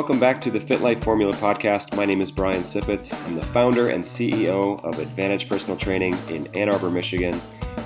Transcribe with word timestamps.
welcome 0.00 0.18
back 0.18 0.40
to 0.40 0.50
the 0.50 0.58
Fit 0.58 0.80
Life 0.80 1.04
Formula 1.04 1.30
podcast. 1.34 1.94
My 1.94 2.06
name 2.06 2.22
is 2.22 2.30
Brian 2.30 2.62
Sipitz. 2.62 3.12
I'm 3.26 3.34
the 3.34 3.44
founder 3.48 3.90
and 3.90 4.02
CEO 4.02 4.82
of 4.82 4.98
Advantage 4.98 5.46
Personal 5.46 5.76
Training 5.76 6.16
in 6.30 6.46
Ann 6.56 6.70
Arbor, 6.70 6.88
Michigan. 6.88 7.38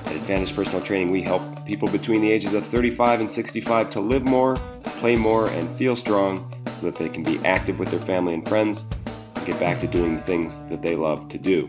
At 0.06 0.14
Advantage 0.14 0.54
Personal 0.54 0.80
Training, 0.80 1.10
we 1.10 1.22
help 1.22 1.42
people 1.66 1.88
between 1.88 2.20
the 2.20 2.30
ages 2.30 2.54
of 2.54 2.64
35 2.68 3.22
and 3.22 3.28
65 3.28 3.90
to 3.90 4.00
live 4.00 4.22
more, 4.22 4.54
play 4.84 5.16
more, 5.16 5.50
and 5.50 5.68
feel 5.76 5.96
strong 5.96 6.48
so 6.78 6.86
that 6.86 6.94
they 6.94 7.08
can 7.08 7.24
be 7.24 7.44
active 7.44 7.80
with 7.80 7.90
their 7.90 7.98
family 7.98 8.34
and 8.34 8.48
friends 8.48 8.84
and 9.34 9.44
get 9.44 9.58
back 9.58 9.80
to 9.80 9.88
doing 9.88 10.14
the 10.14 10.22
things 10.22 10.64
that 10.68 10.82
they 10.82 10.94
love 10.94 11.28
to 11.30 11.36
do. 11.36 11.68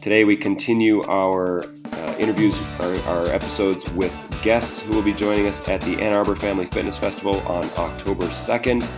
Today, 0.00 0.22
we 0.22 0.36
continue 0.36 1.02
our 1.08 1.64
uh, 1.64 2.14
interviews, 2.16 2.56
our, 2.78 2.94
our 3.08 3.26
episodes 3.26 3.84
with 3.94 4.14
guests 4.44 4.78
who 4.78 4.94
will 4.94 5.02
be 5.02 5.12
joining 5.12 5.48
us 5.48 5.60
at 5.66 5.82
the 5.82 6.00
Ann 6.00 6.12
Arbor 6.12 6.36
Family 6.36 6.66
Fitness 6.66 6.96
Festival 6.96 7.40
on 7.40 7.64
October 7.76 8.26
2nd, 8.26 8.88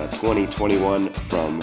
uh, 0.00 0.06
2021, 0.12 1.10
from 1.28 1.58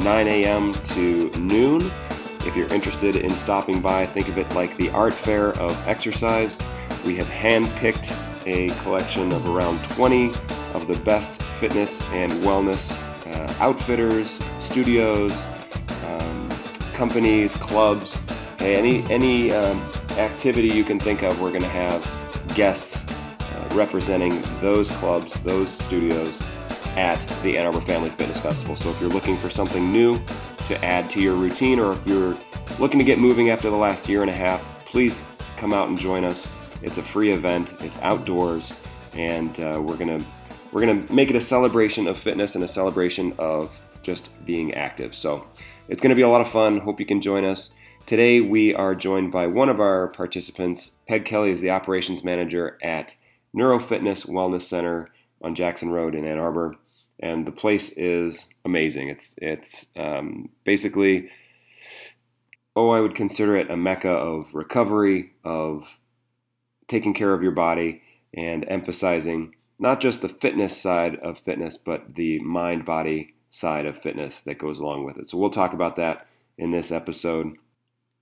9 0.00 0.26
a.m. 0.26 0.74
to 0.82 1.30
noon. 1.36 1.92
If 2.40 2.56
you're 2.56 2.68
interested 2.68 3.14
in 3.14 3.30
stopping 3.36 3.80
by, 3.80 4.06
think 4.06 4.28
of 4.28 4.36
it 4.36 4.52
like 4.52 4.76
the 4.76 4.90
art 4.90 5.12
fair 5.12 5.52
of 5.54 5.86
exercise. 5.86 6.56
We 7.04 7.16
have 7.16 7.28
handpicked 7.28 8.12
a 8.46 8.70
collection 8.82 9.32
of 9.32 9.46
around 9.46 9.82
20 9.90 10.34
of 10.74 10.86
the 10.88 10.96
best 11.04 11.30
fitness 11.60 12.00
and 12.12 12.32
wellness 12.32 12.90
uh, 13.26 13.54
outfitters, 13.60 14.38
studios, 14.60 15.44
um, 16.06 16.48
companies, 16.94 17.54
clubs, 17.54 18.18
any 18.58 19.04
any 19.10 19.52
um, 19.52 19.80
activity 20.16 20.68
you 20.68 20.84
can 20.84 20.98
think 20.98 21.22
of. 21.22 21.40
We're 21.40 21.50
going 21.50 21.62
to 21.62 21.68
have 21.68 22.04
guests 22.54 23.04
uh, 23.40 23.68
representing 23.72 24.42
those 24.60 24.88
clubs, 24.90 25.32
those 25.42 25.70
studios 25.70 26.40
at 26.98 27.24
the 27.44 27.56
Ann 27.56 27.64
Arbor 27.64 27.80
Family 27.80 28.10
Fitness 28.10 28.40
Festival. 28.40 28.74
So 28.74 28.90
if 28.90 29.00
you're 29.00 29.08
looking 29.08 29.38
for 29.38 29.48
something 29.48 29.92
new 29.92 30.20
to 30.66 30.84
add 30.84 31.08
to 31.10 31.20
your 31.20 31.34
routine, 31.34 31.78
or 31.78 31.92
if 31.92 32.04
you're 32.04 32.36
looking 32.80 32.98
to 32.98 33.04
get 33.04 33.20
moving 33.20 33.50
after 33.50 33.70
the 33.70 33.76
last 33.76 34.08
year 34.08 34.22
and 34.22 34.30
a 34.30 34.34
half, 34.34 34.60
please 34.84 35.16
come 35.56 35.72
out 35.72 35.88
and 35.88 35.96
join 35.96 36.24
us. 36.24 36.48
It's 36.82 36.98
a 36.98 37.02
free 37.02 37.30
event. 37.30 37.72
It's 37.78 37.96
outdoors, 37.98 38.72
and 39.12 39.58
uh, 39.60 39.80
we're 39.80 39.96
gonna 39.96 40.24
we're 40.72 40.80
gonna 40.80 41.06
make 41.12 41.30
it 41.30 41.36
a 41.36 41.40
celebration 41.40 42.08
of 42.08 42.18
fitness 42.18 42.56
and 42.56 42.64
a 42.64 42.68
celebration 42.68 43.32
of 43.38 43.70
just 44.02 44.28
being 44.44 44.74
active. 44.74 45.14
So 45.14 45.46
it's 45.88 46.02
gonna 46.02 46.16
be 46.16 46.22
a 46.22 46.28
lot 46.28 46.40
of 46.40 46.50
fun. 46.50 46.78
Hope 46.78 46.98
you 46.98 47.06
can 47.06 47.22
join 47.22 47.44
us. 47.44 47.70
Today 48.06 48.40
we 48.40 48.74
are 48.74 48.96
joined 48.96 49.30
by 49.30 49.46
one 49.46 49.68
of 49.68 49.78
our 49.78 50.08
participants. 50.08 50.90
Peg 51.06 51.24
Kelley 51.24 51.52
is 51.52 51.60
the 51.60 51.70
operations 51.70 52.24
manager 52.24 52.76
at 52.82 53.14
Neuro 53.52 53.78
Fitness 53.78 54.24
Wellness 54.24 54.62
Center 54.62 55.10
on 55.42 55.54
Jackson 55.54 55.90
Road 55.90 56.16
in 56.16 56.26
Ann 56.26 56.38
Arbor, 56.38 56.76
and 57.20 57.46
the 57.46 57.52
place 57.52 57.90
is 57.90 58.46
amazing. 58.64 59.08
It's 59.08 59.34
it's 59.38 59.86
um, 59.96 60.48
basically 60.64 61.30
oh, 62.78 62.90
I 62.90 63.00
would 63.00 63.16
consider 63.16 63.56
it 63.56 63.72
a 63.72 63.76
mecca 63.76 64.08
of 64.08 64.54
recovery, 64.54 65.32
of 65.42 65.82
taking 66.86 67.12
care 67.12 67.34
of 67.34 67.42
your 67.42 67.50
body, 67.50 68.02
and 68.32 68.64
emphasizing 68.68 69.56
not 69.80 70.00
just 70.00 70.22
the 70.22 70.28
fitness 70.28 70.76
side 70.76 71.16
of 71.16 71.40
fitness, 71.40 71.76
but 71.76 72.14
the 72.14 72.38
mind 72.38 72.84
body 72.84 73.34
side 73.50 73.84
of 73.84 74.00
fitness 74.00 74.42
that 74.42 74.58
goes 74.58 74.78
along 74.78 75.04
with 75.04 75.16
it. 75.16 75.28
So 75.28 75.38
we'll 75.38 75.50
talk 75.50 75.72
about 75.72 75.96
that 75.96 76.28
in 76.56 76.70
this 76.70 76.92
episode. 76.92 77.56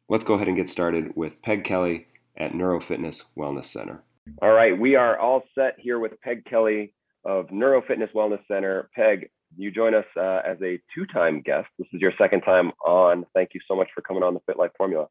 Let's 0.08 0.24
go 0.24 0.34
ahead 0.34 0.48
and 0.48 0.56
get 0.56 0.70
started 0.70 1.14
with 1.14 1.42
Peg 1.42 1.62
Kelley 1.62 2.06
at 2.38 2.54
Neuro 2.54 2.80
Fitness 2.80 3.24
Wellness 3.36 3.66
Center. 3.66 4.02
All 4.40 4.52
right, 4.52 4.78
we 4.78 4.94
are 4.94 5.18
all 5.18 5.42
set 5.54 5.74
here 5.78 5.98
with 5.98 6.18
Peg 6.22 6.46
Kelley 6.46 6.94
of 7.26 7.50
Neuro 7.50 7.82
Fitness 7.82 8.10
Wellness 8.14 8.40
Center. 8.48 8.88
Peg, 8.94 9.28
you 9.56 9.70
join 9.70 9.94
us 9.94 10.04
uh, 10.16 10.40
as 10.46 10.56
a 10.62 10.80
two-time 10.94 11.42
guest. 11.42 11.68
This 11.78 11.88
is 11.92 12.00
your 12.00 12.12
second 12.18 12.42
time 12.42 12.72
on. 12.86 13.26
Thank 13.34 13.50
you 13.52 13.60
so 13.68 13.74
much 13.74 13.88
for 13.94 14.00
coming 14.00 14.22
on 14.22 14.34
the 14.34 14.40
Fit 14.46 14.56
Life 14.56 14.70
Formula. 14.78 15.08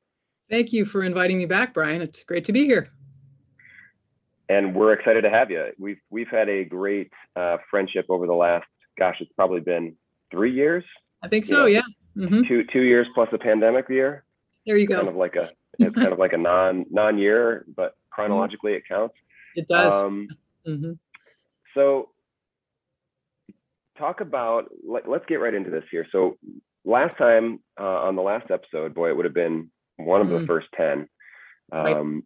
Thank 0.49 0.73
you 0.73 0.85
for 0.85 1.03
inviting 1.03 1.37
me 1.37 1.45
back, 1.45 1.73
Brian. 1.73 2.01
It's 2.01 2.23
great 2.23 2.45
to 2.45 2.53
be 2.53 2.65
here. 2.65 2.89
And 4.47 4.75
we're 4.75 4.93
excited 4.93 5.21
to 5.21 5.29
have 5.29 5.49
you. 5.49 5.71
We've 5.79 5.99
we've 6.11 6.27
had 6.29 6.49
a 6.49 6.63
great 6.63 7.11
uh, 7.35 7.57
friendship 7.69 8.05
over 8.09 8.27
the 8.27 8.33
last, 8.33 8.67
gosh, 8.97 9.17
it's 9.19 9.31
probably 9.35 9.59
been 9.59 9.95
three 10.29 10.53
years. 10.53 10.83
I 11.23 11.27
think 11.27 11.45
so. 11.45 11.65
You 11.65 11.81
know, 11.81 11.83
yeah. 12.15 12.25
Mm-hmm. 12.27 12.41
Two 12.47 12.63
two 12.71 12.83
years 12.83 13.07
plus 13.15 13.27
a 13.33 13.39
pandemic 13.39 13.89
year. 13.89 14.23
There 14.67 14.77
you 14.77 14.85
go. 14.85 14.97
Kind 14.97 15.07
of 15.07 15.15
like 15.15 15.35
a 15.35 15.49
it's 15.79 15.95
kind 15.95 16.13
of 16.13 16.19
like 16.19 16.33
a 16.33 16.37
non 16.37 16.85
non 16.91 17.17
year, 17.17 17.65
but 17.75 17.95
chronologically 18.11 18.73
it 18.73 18.83
counts. 18.87 19.15
It 19.55 19.67
does. 19.67 19.91
Um, 19.91 20.27
mm-hmm. 20.67 20.91
So 21.73 22.09
talk 23.97 24.21
about 24.21 24.69
let, 24.87 25.07
us 25.07 25.21
get 25.27 25.35
right 25.35 25.53
into 25.53 25.69
this 25.69 25.83
here. 25.91 26.05
So 26.11 26.37
last 26.83 27.17
time 27.17 27.59
uh, 27.79 27.83
on 27.83 28.15
the 28.15 28.21
last 28.21 28.51
episode, 28.51 28.93
boy, 28.93 29.09
it 29.09 29.15
would 29.15 29.25
have 29.25 29.33
been 29.33 29.71
one 29.97 30.21
of 30.21 30.27
mm-hmm. 30.27 30.41
the 30.41 30.47
first 30.47 30.67
10. 30.75 31.07
Um. 31.71 32.23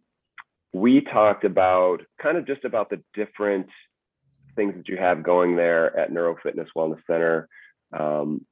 We 0.72 1.00
talked 1.00 1.42
about 1.42 2.02
kind 2.22 2.36
of 2.38 2.46
just 2.46 2.64
about 2.64 2.90
the 2.90 3.02
different 3.12 3.66
things 4.54 4.74
that 4.76 4.88
you 4.88 4.96
have 4.96 5.22
going 5.22 5.56
there 5.56 5.96
at 5.98 6.12
Neuro 6.12 6.36
Fitness 6.42 6.68
Wellness 6.76 7.00
Center. 7.08 7.48
Um, 7.98 8.46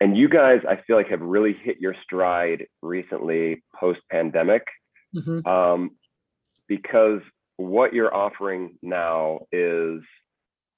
and 0.00 0.16
you 0.16 0.28
guys, 0.28 0.60
I 0.68 0.80
feel 0.86 0.96
like, 0.96 1.08
have 1.08 1.20
really 1.20 1.54
hit 1.62 1.78
your 1.80 1.94
stride 2.04 2.66
recently 2.82 3.62
post 3.78 4.00
pandemic 4.10 4.62
mm-hmm. 5.14 5.46
um, 5.46 5.90
because 6.68 7.20
what 7.56 7.92
you're 7.92 8.14
offering 8.14 8.78
now 8.80 9.40
is 9.50 10.00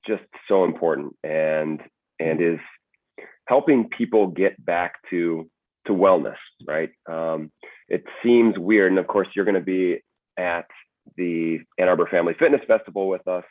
just 0.07 0.25
so 0.49 0.65
important 0.65 1.15
and 1.25 1.81
and 2.19 2.41
is 2.41 2.59
helping 3.47 3.89
people 3.89 4.29
get 4.29 4.63
back 4.65 4.95
to 5.11 5.49
to 5.87 5.93
wellness 5.93 6.37
right? 6.67 6.91
Um, 7.11 7.51
it 7.89 8.05
seems 8.23 8.59
weird 8.59 8.93
and 8.93 8.99
of 8.99 9.07
course 9.07 9.29
you're 9.35 9.45
going 9.45 9.55
to 9.55 9.61
be 9.61 10.01
at 10.39 10.67
the 11.17 11.59
ann 11.79 11.89
arbor 11.89 12.09
family 12.11 12.35
fitness 12.39 12.61
festival 12.67 13.09
with 13.09 13.27
us 13.27 13.45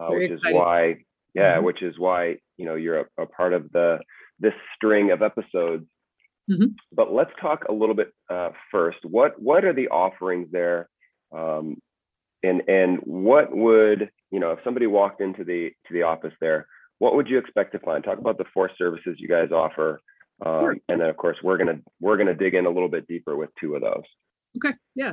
uh, 0.00 0.08
which 0.10 0.30
is 0.30 0.40
why 0.50 0.96
yeah 1.34 1.54
mm-hmm. 1.54 1.64
which 1.64 1.82
is 1.82 1.98
why 1.98 2.36
you 2.56 2.64
know 2.66 2.74
you're 2.74 3.00
a, 3.00 3.22
a, 3.22 3.26
part 3.26 3.52
of 3.52 3.70
the 3.72 3.98
this 4.40 4.54
string 4.74 5.10
of 5.10 5.22
episodes. 5.22 5.86
Mm-hmm. 6.50 6.72
but 6.92 7.12
let's 7.12 7.30
talk 7.40 7.64
a 7.68 7.72
little 7.72 7.94
bit 7.94 8.12
uh, 8.28 8.50
first. 8.72 8.98
What 9.04 9.40
what 9.40 9.64
are 9.64 9.72
the 9.72 9.88
offerings 9.88 10.48
there? 10.50 10.88
Um, 11.32 11.76
and 12.42 12.62
and 12.68 12.98
what 13.04 13.54
would 13.54 14.10
you 14.30 14.40
know 14.40 14.52
if 14.52 14.58
somebody 14.64 14.86
walked 14.86 15.20
into 15.20 15.44
the 15.44 15.70
to 15.86 15.94
the 15.94 16.02
office 16.02 16.34
there 16.40 16.66
what 17.00 17.16
would 17.16 17.28
you 17.28 17.38
expect 17.38 17.72
to 17.72 17.78
find? 17.80 18.04
Talk 18.04 18.18
about 18.18 18.38
the 18.38 18.44
four 18.54 18.70
services 18.76 19.16
you 19.18 19.26
guys 19.26 19.50
offer 19.50 20.00
um, 20.44 20.60
sure. 20.60 20.76
and 20.88 21.00
then 21.00 21.08
of 21.08 21.16
course 21.16 21.36
we're 21.42 21.58
gonna 21.58 21.80
we're 21.98 22.16
gonna 22.16 22.34
dig 22.34 22.54
in 22.54 22.66
a 22.66 22.70
little 22.70 22.88
bit 22.88 23.08
deeper 23.08 23.36
with 23.36 23.50
two 23.58 23.74
of 23.74 23.82
those. 23.82 24.04
Okay 24.56 24.74
yeah. 24.94 25.12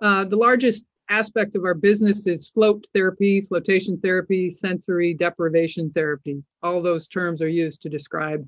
Uh, 0.00 0.24
the 0.24 0.36
largest 0.36 0.84
aspect 1.08 1.54
of 1.56 1.64
our 1.64 1.74
business 1.74 2.26
is 2.26 2.50
float 2.50 2.84
therapy 2.94 3.40
flotation 3.40 3.98
therapy 4.00 4.50
sensory 4.50 5.14
deprivation 5.14 5.90
therapy. 5.92 6.42
All 6.62 6.82
those 6.82 7.08
terms 7.08 7.40
are 7.40 7.48
used 7.48 7.82
to 7.82 7.88
describe 7.88 8.46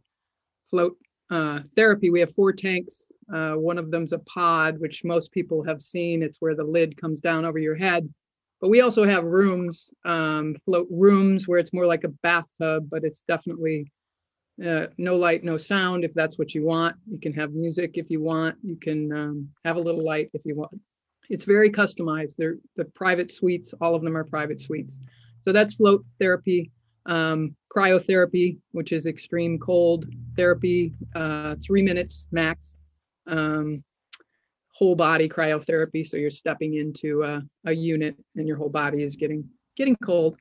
float 0.68 0.96
uh, 1.30 1.60
therapy. 1.76 2.10
We 2.10 2.20
have 2.20 2.34
four 2.34 2.52
tanks 2.52 3.06
uh, 3.32 3.54
one 3.54 3.78
of 3.78 3.90
them's 3.90 4.12
a 4.12 4.18
pod, 4.20 4.78
which 4.78 5.04
most 5.04 5.32
people 5.32 5.62
have 5.64 5.80
seen. 5.80 6.22
It's 6.22 6.40
where 6.40 6.54
the 6.54 6.64
lid 6.64 7.00
comes 7.00 7.20
down 7.20 7.44
over 7.44 7.58
your 7.58 7.74
head. 7.74 8.08
But 8.60 8.70
we 8.70 8.80
also 8.80 9.04
have 9.04 9.24
rooms, 9.24 9.90
um, 10.04 10.54
float 10.64 10.88
rooms, 10.90 11.46
where 11.46 11.58
it's 11.58 11.72
more 11.72 11.86
like 11.86 12.04
a 12.04 12.14
bathtub, 12.22 12.88
but 12.90 13.04
it's 13.04 13.22
definitely 13.28 13.90
uh, 14.64 14.86
no 14.98 15.16
light, 15.16 15.44
no 15.44 15.56
sound 15.56 16.04
if 16.04 16.14
that's 16.14 16.38
what 16.38 16.54
you 16.54 16.64
want. 16.64 16.96
You 17.10 17.18
can 17.18 17.32
have 17.34 17.52
music 17.52 17.92
if 17.94 18.10
you 18.10 18.22
want. 18.22 18.56
You 18.62 18.76
can 18.76 19.12
um, 19.12 19.48
have 19.64 19.76
a 19.76 19.80
little 19.80 20.04
light 20.04 20.30
if 20.34 20.42
you 20.44 20.54
want. 20.56 20.72
It's 21.30 21.44
very 21.44 21.70
customized. 21.70 22.36
They're 22.36 22.56
the 22.76 22.84
private 22.84 23.30
suites. 23.30 23.74
All 23.80 23.94
of 23.94 24.02
them 24.02 24.16
are 24.16 24.24
private 24.24 24.60
suites. 24.60 25.00
So 25.46 25.52
that's 25.52 25.74
float 25.74 26.04
therapy, 26.20 26.70
um, 27.06 27.54
cryotherapy, 27.74 28.58
which 28.72 28.92
is 28.92 29.06
extreme 29.06 29.58
cold 29.58 30.06
therapy, 30.36 30.94
uh, 31.14 31.56
three 31.62 31.82
minutes 31.82 32.28
max 32.30 32.76
um, 33.26 33.82
whole 34.72 34.96
body 34.96 35.28
cryotherapy. 35.28 36.06
So 36.06 36.16
you're 36.16 36.30
stepping 36.30 36.74
into 36.74 37.22
a, 37.22 37.42
a, 37.64 37.72
unit 37.72 38.16
and 38.36 38.46
your 38.46 38.56
whole 38.56 38.68
body 38.68 39.02
is 39.02 39.16
getting 39.16 39.48
getting 39.76 39.96
cold. 40.02 40.36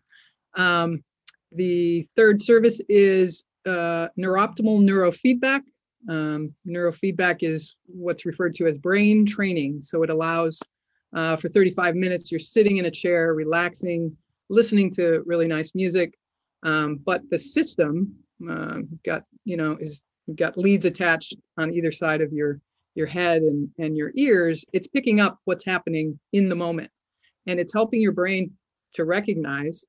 Um, 0.56 1.04
the 1.52 2.08
third 2.18 2.42
service 2.42 2.82
is 2.90 3.46
uh, 3.66 4.08
neuroptimal 4.18 4.82
neurofeedback. 4.82 5.62
Um, 6.10 6.54
neurofeedback 6.68 7.38
is 7.42 7.76
what's 7.86 8.26
referred 8.26 8.56
to 8.56 8.66
as 8.66 8.78
brain 8.78 9.26
training. 9.26 9.82
So 9.84 10.04
it 10.04 10.10
allows 10.10 10.60
uh, 11.14 11.38
for 11.38 11.48
35 11.48 11.96
minutes 11.96 12.32
you're 12.32 12.40
sitting 12.40 12.78
in 12.78 12.86
a 12.86 12.92
chair, 12.92 13.34
relaxing, 13.34 14.16
listening 14.50 14.92
to 14.96 15.22
really 15.26 15.48
nice 15.48 15.74
music. 15.76 16.14
Um, 16.64 17.00
but 17.06 17.22
the 17.30 17.40
system 17.40 18.16
uh, 18.50 18.80
got 19.06 19.24
you 19.46 19.58
know 19.58 19.78
is 19.80 20.02
got 20.36 20.58
leads 20.58 20.86
attached 20.86 21.36
on 21.58 21.74
either 21.74 21.92
side 21.92 22.22
of 22.22 22.32
your 22.32 22.60
your 22.96 23.08
head 23.08 23.42
and, 23.42 23.70
and 23.80 23.98
your 23.98 24.12
ears, 24.16 24.64
it's 24.74 24.88
picking 24.88 25.20
up 25.20 25.40
what's 25.46 25.66
happening 25.66 26.20
in 26.32 26.50
the 26.50 26.56
moment. 26.56 26.92
And 27.48 27.60
it's 27.60 27.74
helping 27.74 28.02
your 28.02 28.12
brain 28.12 28.52
to 28.94 29.06
recognize 29.06 29.84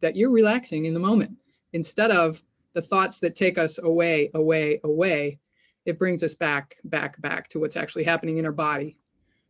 that 0.00 0.16
you're 0.16 0.30
relaxing 0.30 0.84
in 0.84 0.94
the 0.94 1.00
moment 1.00 1.36
instead 1.72 2.10
of 2.10 2.42
the 2.74 2.82
thoughts 2.82 3.18
that 3.20 3.34
take 3.34 3.58
us 3.58 3.78
away, 3.78 4.30
away, 4.34 4.80
away, 4.84 5.38
it 5.84 5.98
brings 5.98 6.22
us 6.22 6.34
back, 6.34 6.76
back, 6.84 7.20
back 7.20 7.48
to 7.48 7.58
what's 7.58 7.76
actually 7.76 8.04
happening 8.04 8.38
in 8.38 8.46
our 8.46 8.52
body. 8.52 8.96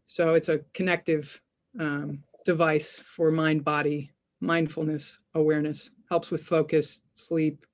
So 0.07 0.35
it's 0.35 0.49
a 0.49 0.61
connective 0.73 1.41
um, 1.79 2.23
device 2.45 2.99
for 2.99 3.31
mind 3.31 3.65
body 3.65 4.11
mindfulness 4.41 5.19
awareness, 5.35 5.91
helps 6.09 6.31
with 6.31 6.43
focus, 6.43 7.03
sleep, 7.15 7.67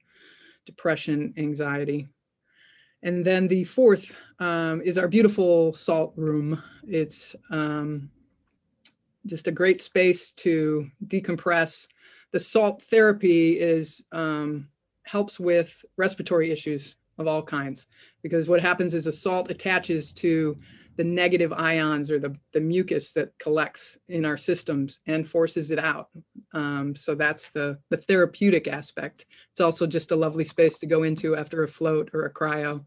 depression, 0.66 1.34
anxiety. 1.36 2.08
And 3.04 3.24
then 3.24 3.46
the 3.46 3.64
fourth 3.64 4.16
um, 4.38 4.80
is 4.82 4.96
our 4.96 5.06
beautiful 5.06 5.74
salt 5.74 6.14
room. 6.16 6.60
It's 6.88 7.36
um, 7.50 8.10
just 9.26 9.46
a 9.46 9.52
great 9.52 9.82
space 9.82 10.30
to 10.32 10.88
decompress. 11.06 11.86
The 12.32 12.40
salt 12.40 12.82
therapy 12.82 13.60
is 13.60 14.02
um, 14.10 14.68
helps 15.04 15.38
with 15.38 15.84
respiratory 15.98 16.50
issues 16.50 16.96
of 17.18 17.28
all 17.28 17.42
kinds 17.42 17.86
because 18.22 18.48
what 18.48 18.62
happens 18.62 18.94
is 18.94 19.06
a 19.06 19.12
salt 19.12 19.50
attaches 19.50 20.12
to 20.14 20.58
the 20.96 21.04
negative 21.04 21.52
ions 21.52 22.10
or 22.10 22.18
the, 22.18 22.34
the 22.52 22.60
mucus 22.60 23.12
that 23.12 23.36
collects 23.38 23.98
in 24.08 24.24
our 24.24 24.36
systems 24.36 25.00
and 25.06 25.28
forces 25.28 25.70
it 25.70 25.78
out. 25.78 26.08
Um, 26.52 26.94
so 26.94 27.14
that's 27.14 27.50
the, 27.50 27.78
the 27.90 27.96
therapeutic 27.96 28.68
aspect. 28.68 29.26
It's 29.52 29.60
also 29.60 29.86
just 29.86 30.12
a 30.12 30.16
lovely 30.16 30.44
space 30.44 30.78
to 30.78 30.86
go 30.86 31.02
into 31.02 31.36
after 31.36 31.64
a 31.64 31.68
float 31.68 32.10
or 32.14 32.24
a 32.24 32.32
cryo. 32.32 32.84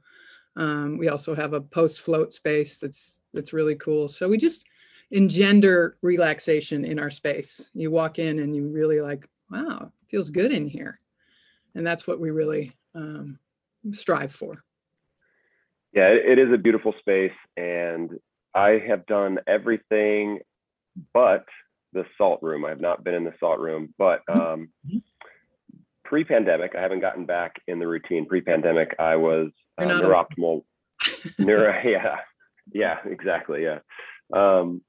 Um, 0.58 0.98
we 0.98 1.08
also 1.08 1.36
have 1.36 1.54
a 1.54 1.62
post 1.62 2.02
float 2.02 2.34
space 2.34 2.80
that's 2.80 3.20
that's 3.34 3.54
really 3.54 3.76
cool. 3.76 4.08
So 4.08 4.28
we 4.28 4.38
just 4.38 4.66
engender 5.12 5.98
relaxation 6.02 6.84
in 6.84 7.00
our 7.00 7.12
space. 7.12 7.70
You 7.74 7.92
walk 7.92 8.18
in 8.18 8.40
and 8.40 8.56
you 8.56 8.68
really 8.68 9.00
like, 9.00 9.30
wow, 9.52 9.92
feels 10.10 10.32
good 10.32 10.52
in 10.52 10.68
here, 10.68 11.00
and 11.76 11.86
that's 11.86 12.08
what 12.08 12.20
we 12.20 12.32
really 12.32 12.74
um, 12.96 13.38
strive 13.92 14.34
for. 14.34 14.56
Yeah, 15.94 16.10
it 16.10 16.40
is 16.40 16.52
a 16.52 16.58
beautiful 16.58 16.94
space, 17.00 17.38
and 17.56 18.10
I 18.56 18.82
have 18.88 19.06
done 19.06 19.38
everything 19.48 20.40
but 21.14 21.46
the 21.94 22.06
salt 22.18 22.40
room. 22.42 22.66
I 22.66 22.70
have 22.70 22.82
not 22.82 23.04
been 23.04 23.14
in 23.14 23.24
the 23.24 23.34
salt 23.40 23.60
room, 23.60 23.94
but 24.00 24.22
mm-hmm. 24.28 24.42
um, 24.42 25.04
pre-pandemic, 26.04 26.76
I 26.76 26.82
haven't 26.82 27.02
gotten 27.02 27.26
back 27.26 27.62
in 27.68 27.78
the 27.80 27.88
routine. 27.88 28.26
Pre-pandemic, 28.26 28.96
I 28.98 29.16
was 29.16 29.52
uh, 29.78 30.02
neuroptimal. 30.02 30.64
neuro, 31.38 31.82
yeah, 31.84 32.18
yeah, 32.74 32.98
exactly, 33.06 33.64
yeah. 33.64 33.80
Um, 34.34 34.82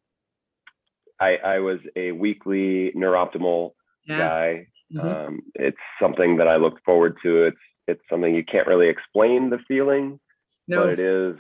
I 1.21 1.37
I 1.37 1.59
was 1.59 1.79
a 1.97 2.13
weekly 2.13 2.93
neuroptimal 2.97 3.73
yeah. 4.07 4.19
guy. 4.19 4.67
Mm-hmm. 4.95 5.07
Um, 5.07 5.41
it's 5.55 5.77
something 6.01 6.37
that 6.39 6.49
I 6.49 6.57
look 6.57 6.83
forward 6.85 7.17
to. 7.23 7.45
It's 7.45 7.59
it's 7.87 8.03
something 8.11 8.35
you 8.35 8.45
can't 8.45 8.67
really 8.67 8.89
explain 8.89 9.51
the 9.51 9.59
feeling, 9.69 10.19
no. 10.67 10.85
but 10.85 10.91
it 10.91 10.99
is 10.99 11.37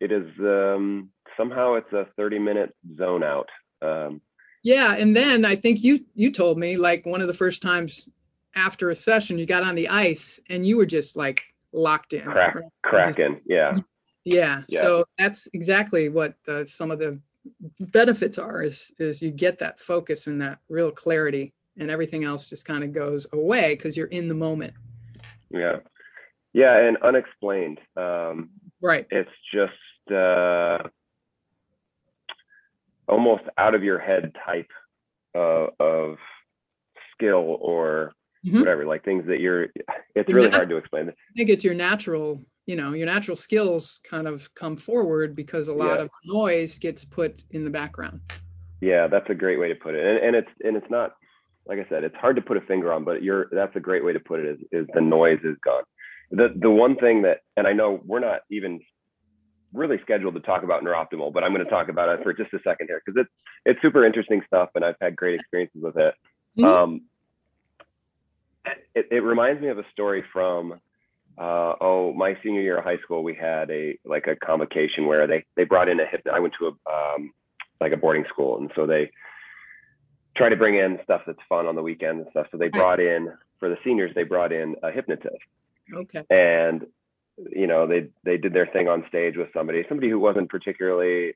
it 0.00 0.12
is 0.12 0.28
um, 0.40 1.10
somehow 1.36 1.74
it's 1.74 1.92
a 1.92 2.06
30 2.16 2.38
minute 2.38 2.74
zone 2.96 3.22
out. 3.22 3.48
Um, 3.82 4.20
yeah, 4.62 4.94
and 4.96 5.16
then 5.16 5.44
I 5.44 5.56
think 5.56 5.82
you 5.82 6.04
you 6.14 6.30
told 6.30 6.58
me 6.58 6.76
like 6.76 7.06
one 7.06 7.20
of 7.20 7.28
the 7.28 7.34
first 7.34 7.62
times 7.62 8.08
after 8.54 8.90
a 8.90 8.96
session 8.96 9.38
you 9.38 9.46
got 9.46 9.62
on 9.62 9.74
the 9.74 9.88
ice 9.88 10.40
and 10.48 10.66
you 10.66 10.76
were 10.76 10.86
just 10.86 11.16
like 11.16 11.42
locked 11.72 12.12
in. 12.12 12.22
Crack, 12.22 12.54
right? 12.54 12.64
cracking, 12.82 13.40
yeah. 13.46 13.76
yeah. 14.24 14.62
Yeah. 14.68 14.82
So 14.82 15.04
that's 15.18 15.48
exactly 15.52 16.08
what 16.08 16.34
the, 16.46 16.66
some 16.66 16.90
of 16.90 16.98
the 16.98 17.18
benefits 17.80 18.38
are 18.38 18.62
is 18.62 18.92
is 18.98 19.22
you 19.22 19.30
get 19.30 19.58
that 19.58 19.80
focus 19.80 20.26
and 20.26 20.40
that 20.40 20.58
real 20.68 20.90
clarity 20.90 21.54
and 21.78 21.90
everything 21.90 22.24
else 22.24 22.46
just 22.46 22.64
kind 22.64 22.84
of 22.84 22.92
goes 22.92 23.26
away 23.32 23.74
because 23.74 23.96
you're 23.96 24.08
in 24.08 24.28
the 24.28 24.34
moment. 24.34 24.74
Yeah. 25.50 25.76
Yeah, 26.52 26.76
and 26.78 26.96
unexplained. 27.02 27.78
Um, 27.96 28.50
right. 28.82 29.06
It's 29.10 29.30
just 29.54 30.12
uh, 30.14 30.78
almost 33.08 33.44
out 33.56 33.74
of 33.74 33.84
your 33.84 33.98
head 33.98 34.32
type 34.44 34.70
uh, 35.34 35.66
of 35.78 36.16
skill 37.14 37.56
or 37.60 38.12
mm-hmm. 38.44 38.58
whatever, 38.58 38.86
like 38.86 39.04
things 39.04 39.26
that 39.26 39.40
you're. 39.40 39.68
It's 40.14 40.28
your 40.28 40.36
really 40.36 40.50
nat- 40.50 40.56
hard 40.56 40.70
to 40.70 40.76
explain. 40.76 41.08
I 41.08 41.12
think 41.36 41.50
it's 41.50 41.64
your 41.64 41.74
natural, 41.74 42.42
you 42.66 42.76
know, 42.76 42.92
your 42.92 43.06
natural 43.06 43.36
skills 43.36 44.00
kind 44.08 44.26
of 44.26 44.52
come 44.54 44.76
forward 44.76 45.36
because 45.36 45.68
a 45.68 45.72
lot 45.72 45.98
yeah. 45.98 46.04
of 46.04 46.10
noise 46.24 46.78
gets 46.78 47.04
put 47.04 47.42
in 47.50 47.64
the 47.64 47.70
background. 47.70 48.20
Yeah, 48.80 49.06
that's 49.06 49.28
a 49.30 49.34
great 49.34 49.58
way 49.58 49.68
to 49.68 49.74
put 49.74 49.94
it, 49.94 50.04
and, 50.04 50.18
and 50.24 50.36
it's 50.36 50.50
and 50.64 50.76
it's 50.76 50.90
not 50.90 51.12
like 51.66 51.78
I 51.78 51.88
said, 51.88 52.04
it's 52.04 52.16
hard 52.16 52.36
to 52.36 52.42
put 52.42 52.56
a 52.56 52.60
finger 52.62 52.92
on, 52.92 53.04
but 53.04 53.22
you're 53.22 53.48
that's 53.52 53.76
a 53.76 53.80
great 53.80 54.04
way 54.04 54.12
to 54.12 54.20
put 54.20 54.40
it. 54.40 54.46
Is 54.46 54.58
is 54.72 54.86
the 54.94 55.00
noise 55.00 55.38
is 55.44 55.56
gone. 55.64 55.84
The 56.30 56.48
the 56.56 56.70
one 56.70 56.96
thing 56.96 57.22
that, 57.22 57.38
and 57.56 57.66
I 57.66 57.72
know 57.72 58.00
we're 58.04 58.20
not 58.20 58.40
even 58.50 58.80
really 59.72 59.98
scheduled 60.02 60.34
to 60.34 60.40
talk 60.40 60.62
about 60.62 60.82
neuroptimal, 60.82 61.32
but 61.32 61.44
I'm 61.44 61.52
going 61.52 61.64
to 61.64 61.70
talk 61.70 61.88
about 61.88 62.08
it 62.08 62.24
for 62.24 62.32
just 62.32 62.52
a 62.54 62.58
second 62.64 62.88
here 62.88 63.00
because 63.04 63.20
it's 63.20 63.30
it's 63.66 63.82
super 63.82 64.04
interesting 64.04 64.42
stuff, 64.46 64.70
and 64.74 64.84
I've 64.84 64.96
had 65.00 65.16
great 65.16 65.34
experiences 65.34 65.82
with 65.82 65.96
it. 65.96 66.14
Mm-hmm. 66.58 66.64
Um, 66.64 67.00
it, 68.94 69.08
it 69.10 69.22
reminds 69.22 69.62
me 69.62 69.68
of 69.68 69.78
a 69.78 69.84
story 69.92 70.24
from 70.32 70.80
uh, 71.38 71.74
oh 71.80 72.12
my 72.14 72.36
senior 72.42 72.60
year 72.60 72.78
of 72.78 72.84
high 72.84 72.98
school. 72.98 73.22
We 73.22 73.34
had 73.34 73.70
a 73.70 73.98
like 74.04 74.26
a 74.26 74.36
convocation 74.36 75.06
where 75.06 75.26
they 75.26 75.44
they 75.56 75.64
brought 75.64 75.88
in 75.88 76.00
a 76.00 76.06
hip. 76.06 76.26
I 76.32 76.40
went 76.40 76.54
to 76.58 76.66
a 76.66 76.92
um, 76.92 77.32
like 77.80 77.92
a 77.92 77.96
boarding 77.96 78.24
school, 78.28 78.58
and 78.58 78.70
so 78.74 78.86
they 78.86 79.10
try 80.36 80.48
to 80.48 80.56
bring 80.56 80.76
in 80.76 80.98
stuff 81.04 81.22
that's 81.26 81.38
fun 81.48 81.66
on 81.66 81.74
the 81.74 81.82
weekends 81.82 82.22
and 82.22 82.30
stuff. 82.30 82.46
So 82.50 82.58
they 82.58 82.68
brought 82.68 83.00
in 83.00 83.32
for 83.58 83.68
the 83.68 83.76
seniors, 83.84 84.12
they 84.14 84.24
brought 84.24 84.52
in 84.52 84.74
a 84.82 84.90
hypnotist. 84.90 85.36
Okay. 85.94 86.24
And 86.30 86.86
you 87.50 87.66
know, 87.66 87.86
they 87.86 88.08
they 88.24 88.36
did 88.36 88.52
their 88.52 88.66
thing 88.66 88.88
on 88.88 89.04
stage 89.08 89.36
with 89.36 89.48
somebody, 89.54 89.84
somebody 89.88 90.10
who 90.10 90.18
wasn't 90.18 90.48
particularly 90.48 91.34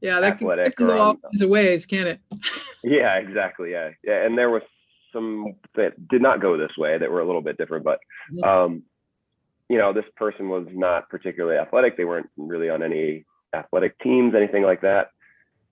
yeah, 0.00 0.20
that 0.20 0.34
athletic 0.34 0.76
can, 0.76 0.86
that 0.86 0.92
can 0.92 0.98
go 0.98 1.02
all 1.02 1.16
kinds 1.16 1.42
of 1.42 1.50
ways, 1.50 1.86
can 1.86 2.06
it? 2.06 2.20
yeah, 2.84 3.16
exactly. 3.16 3.72
Yeah, 3.72 3.90
yeah. 4.02 4.24
And 4.24 4.36
there 4.36 4.50
was 4.50 4.62
some 5.12 5.54
that 5.74 6.08
did 6.08 6.22
not 6.22 6.40
go 6.40 6.56
this 6.56 6.76
way 6.76 6.98
that 6.98 7.10
were 7.10 7.20
a 7.20 7.26
little 7.26 7.42
bit 7.42 7.58
different, 7.58 7.84
but 7.84 8.00
um, 8.46 8.82
you 9.68 9.78
know, 9.78 9.92
this 9.92 10.04
person 10.16 10.48
was 10.48 10.66
not 10.72 11.08
particularly 11.08 11.56
athletic. 11.56 11.96
They 11.96 12.04
weren't 12.04 12.28
really 12.36 12.68
on 12.70 12.82
any 12.82 13.24
athletic 13.54 13.98
teams, 14.00 14.34
anything 14.34 14.64
like 14.64 14.80
that. 14.80 15.10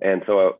And 0.00 0.22
so 0.24 0.58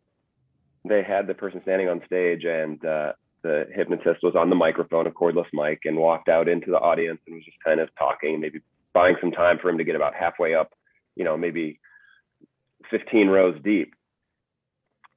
they 0.88 1.04
had 1.04 1.28
the 1.28 1.34
person 1.34 1.60
standing 1.62 1.88
on 1.88 2.02
stage 2.04 2.44
and 2.44 2.84
uh, 2.84 3.12
the 3.42 3.66
hypnotist 3.72 4.24
was 4.24 4.34
on 4.34 4.50
the 4.50 4.56
microphone, 4.56 5.06
a 5.06 5.10
cordless 5.10 5.46
mic, 5.52 5.80
and 5.84 5.96
walked 5.96 6.28
out 6.28 6.48
into 6.48 6.70
the 6.70 6.78
audience 6.78 7.20
and 7.26 7.36
was 7.36 7.44
just 7.44 7.62
kind 7.64 7.78
of 7.78 7.88
talking, 7.96 8.40
maybe 8.40 8.60
buying 8.92 9.14
some 9.20 9.30
time 9.30 9.58
for 9.62 9.68
him 9.68 9.78
to 9.78 9.84
get 9.84 9.94
about 9.94 10.14
halfway 10.14 10.54
up, 10.54 10.72
you 11.14 11.24
know, 11.24 11.36
maybe 11.36 11.78
15 12.90 13.28
rows 13.28 13.56
deep. 13.62 13.94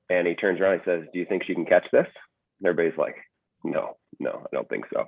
And 0.10 0.27
he 0.27 0.36
turns 0.36 0.60
around 0.60 0.74
and 0.74 0.82
says, 0.86 1.03
Do 1.12 1.20
you 1.20 1.25
think 1.25 1.44
she 1.46 1.56
can 1.56 1.65
catch 1.65 1.88
this? 1.91 2.08
And 2.60 2.68
everybody's 2.68 3.00
like, 3.00 3.15
No, 3.63 3.98
no, 4.20 4.41
I 4.46 4.56
don't 4.56 4.70
think 4.70 4.86
so. 4.94 5.06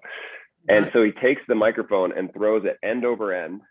And 0.67 0.87
so 0.93 1.03
he 1.03 1.11
takes 1.11 1.41
the 1.47 1.55
microphone 1.55 2.17
and 2.17 2.33
throws 2.33 2.63
it 2.65 2.77
end 2.87 3.05
over 3.05 3.33
end 3.33 3.61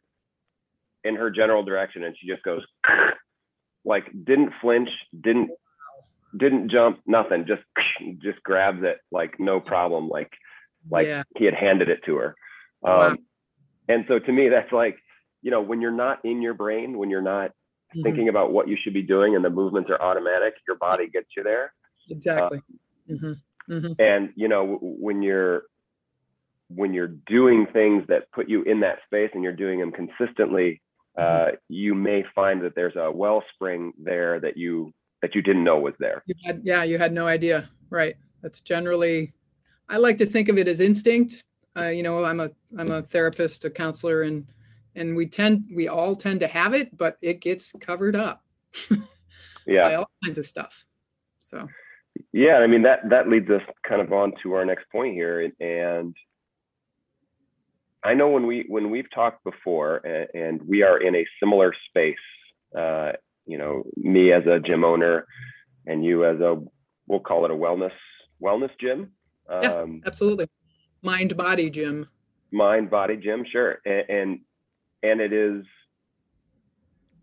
in 1.05 1.17
her 1.17 1.31
general 1.31 1.63
direction. 1.63 2.05
And 2.05 2.15
she 2.21 2.27
just 2.27 2.43
goes, 2.43 2.63
like, 3.85 4.05
didn't 4.25 4.53
flinch, 4.61 4.91
didn't 5.21 5.51
didn't 6.37 6.71
jump, 6.71 7.01
nothing, 7.07 7.47
just 7.47 7.63
just 8.23 8.43
grabs 8.43 8.83
it 8.83 8.99
like 9.11 9.39
no 9.39 9.61
problem, 9.61 10.09
like 10.09 10.31
like 10.91 11.07
yeah. 11.07 11.23
he 11.37 11.45
had 11.45 11.55
handed 11.55 11.89
it 11.89 12.01
to 12.07 12.17
her. 12.17 12.37
Um, 12.85 12.93
wow. 12.93 13.17
And 13.89 14.05
so 14.09 14.19
to 14.19 14.33
me, 14.33 14.49
that's 14.49 14.73
like, 14.73 14.97
you 15.43 15.51
know, 15.51 15.61
when 15.61 15.81
you're 15.81 15.91
not 15.91 16.25
in 16.25 16.43
your 16.43 16.55
brain, 16.55 16.99
when 16.99 17.11
you're 17.11 17.21
not 17.21 17.51
mm-hmm. 17.51 18.03
thinking 18.03 18.29
about 18.29 18.53
what 18.53 18.69
you 18.69 18.77
should 18.83 18.95
be 18.95 19.03
doing, 19.03 19.37
and 19.37 19.45
the 19.45 19.51
movements 19.51 19.91
are 19.91 20.01
automatic, 20.01 20.55
your 20.67 20.77
body 20.77 21.09
gets 21.09 21.29
you 21.37 21.43
there. 21.43 21.73
Exactly. 22.11 22.59
Uh, 22.59 23.13
mm-hmm. 23.13 23.33
Mm-hmm. 23.71 23.93
And 23.99 24.31
you 24.37 24.49
know, 24.49 24.79
when 24.81 25.23
you're 25.23 25.65
when 26.69 26.95
you're 26.95 27.15
doing 27.27 27.67
things 27.73 28.05
that 28.09 28.31
put 28.33 28.49
you 28.49 28.63
in 28.63 28.81
that 28.81 28.99
space 29.07 29.31
and 29.35 29.43
you're 29.43 29.53
doing 29.53 29.81
them 29.81 29.93
consistently, 29.93 30.81
mm-hmm. 31.19 31.51
uh, 31.53 31.57
you 31.69 31.95
may 31.95 32.25
find 32.35 32.63
that 32.63 32.75
there's 32.75 32.97
a 32.97 33.11
wellspring 33.11 33.93
there 34.03 34.41
that 34.41 34.57
you 34.57 34.93
that 35.23 35.35
you 35.35 35.43
didn't 35.43 35.65
know 35.65 35.79
was 35.79 35.95
there. 35.99 36.23
You 36.27 36.35
had, 36.45 36.61
yeah, 36.65 36.83
you 36.83 36.99
had 36.99 37.13
no 37.13 37.27
idea. 37.27 37.71
Right. 37.91 38.17
That's 38.43 38.61
generally, 38.61 39.33
I 39.89 39.99
like 39.99 40.17
to 40.19 40.27
think 40.27 40.49
of 40.49 40.59
it 40.59 40.67
as 40.67 40.81
instinct. 40.81 41.45
Uh, 41.79 41.85
you 41.85 42.03
know, 42.03 42.25
I'm 42.25 42.41
a 42.41 42.51
I'm 42.77 42.91
a 42.91 43.03
therapist, 43.03 43.65
a 43.65 43.71
counselor, 43.71 44.23
and 44.23 44.47
and 44.95 45.17
we 45.17 45.27
tend 45.27 45.65
we 45.75 45.89
all 45.89 46.15
tend 46.15 46.41
to 46.41 46.47
have 46.47 46.75
it, 46.75 46.95
but 46.97 47.17
it 47.23 47.41
gets 47.41 47.73
covered 47.81 48.15
up. 48.17 48.45
yeah. 49.67 49.85
By 49.85 49.95
all 49.95 50.11
kinds 50.25 50.39
of 50.39 50.45
stuff. 50.45 50.85
So. 51.41 51.67
Yeah, 52.33 52.57
I 52.57 52.67
mean 52.67 52.83
that 52.83 53.01
that 53.11 53.29
leads 53.29 53.51
us 53.51 53.63
kind 53.87 54.01
of 54.01 54.13
on 54.13 54.33
to 54.43 54.55
our 54.55 54.65
next 54.65 54.85
point 54.91 55.15
here, 55.15 55.51
and 55.61 56.15
I 58.05 58.15
know 58.15 58.29
when 58.29 58.47
we 58.47 58.65
when 58.69 58.91
we've 58.91 59.11
talked 59.15 59.45
before, 59.45 59.97
and, 59.99 60.29
and 60.35 60.63
we 60.69 60.83
are 60.83 60.99
in 60.99 61.15
a 61.15 61.27
similar 61.41 61.75
space 61.89 62.17
uh, 62.77 63.13
you 63.47 63.59
know 63.59 63.85
me 63.97 64.33
as 64.33 64.45
a 64.47 64.61
gym 64.61 64.85
owner 64.85 65.27
and 65.87 66.05
you 66.05 66.25
as 66.25 66.41
a 66.41 66.57
we'll 67.07 67.21
call 67.21 67.45
it 67.45 67.51
a 67.51 67.55
wellness 67.55 67.93
wellness 68.43 68.71
gym 68.81 69.11
um, 69.49 69.63
yeah, 69.63 69.87
absolutely. 70.07 70.49
Mind 71.03 71.37
body 71.37 71.71
gym. 71.71 72.09
Mind, 72.53 72.91
body, 72.91 73.17
gym, 73.17 73.45
sure, 73.51 73.79
and 73.85 74.09
and, 74.09 74.41
and 75.03 75.21
it 75.21 75.33
is 75.33 75.65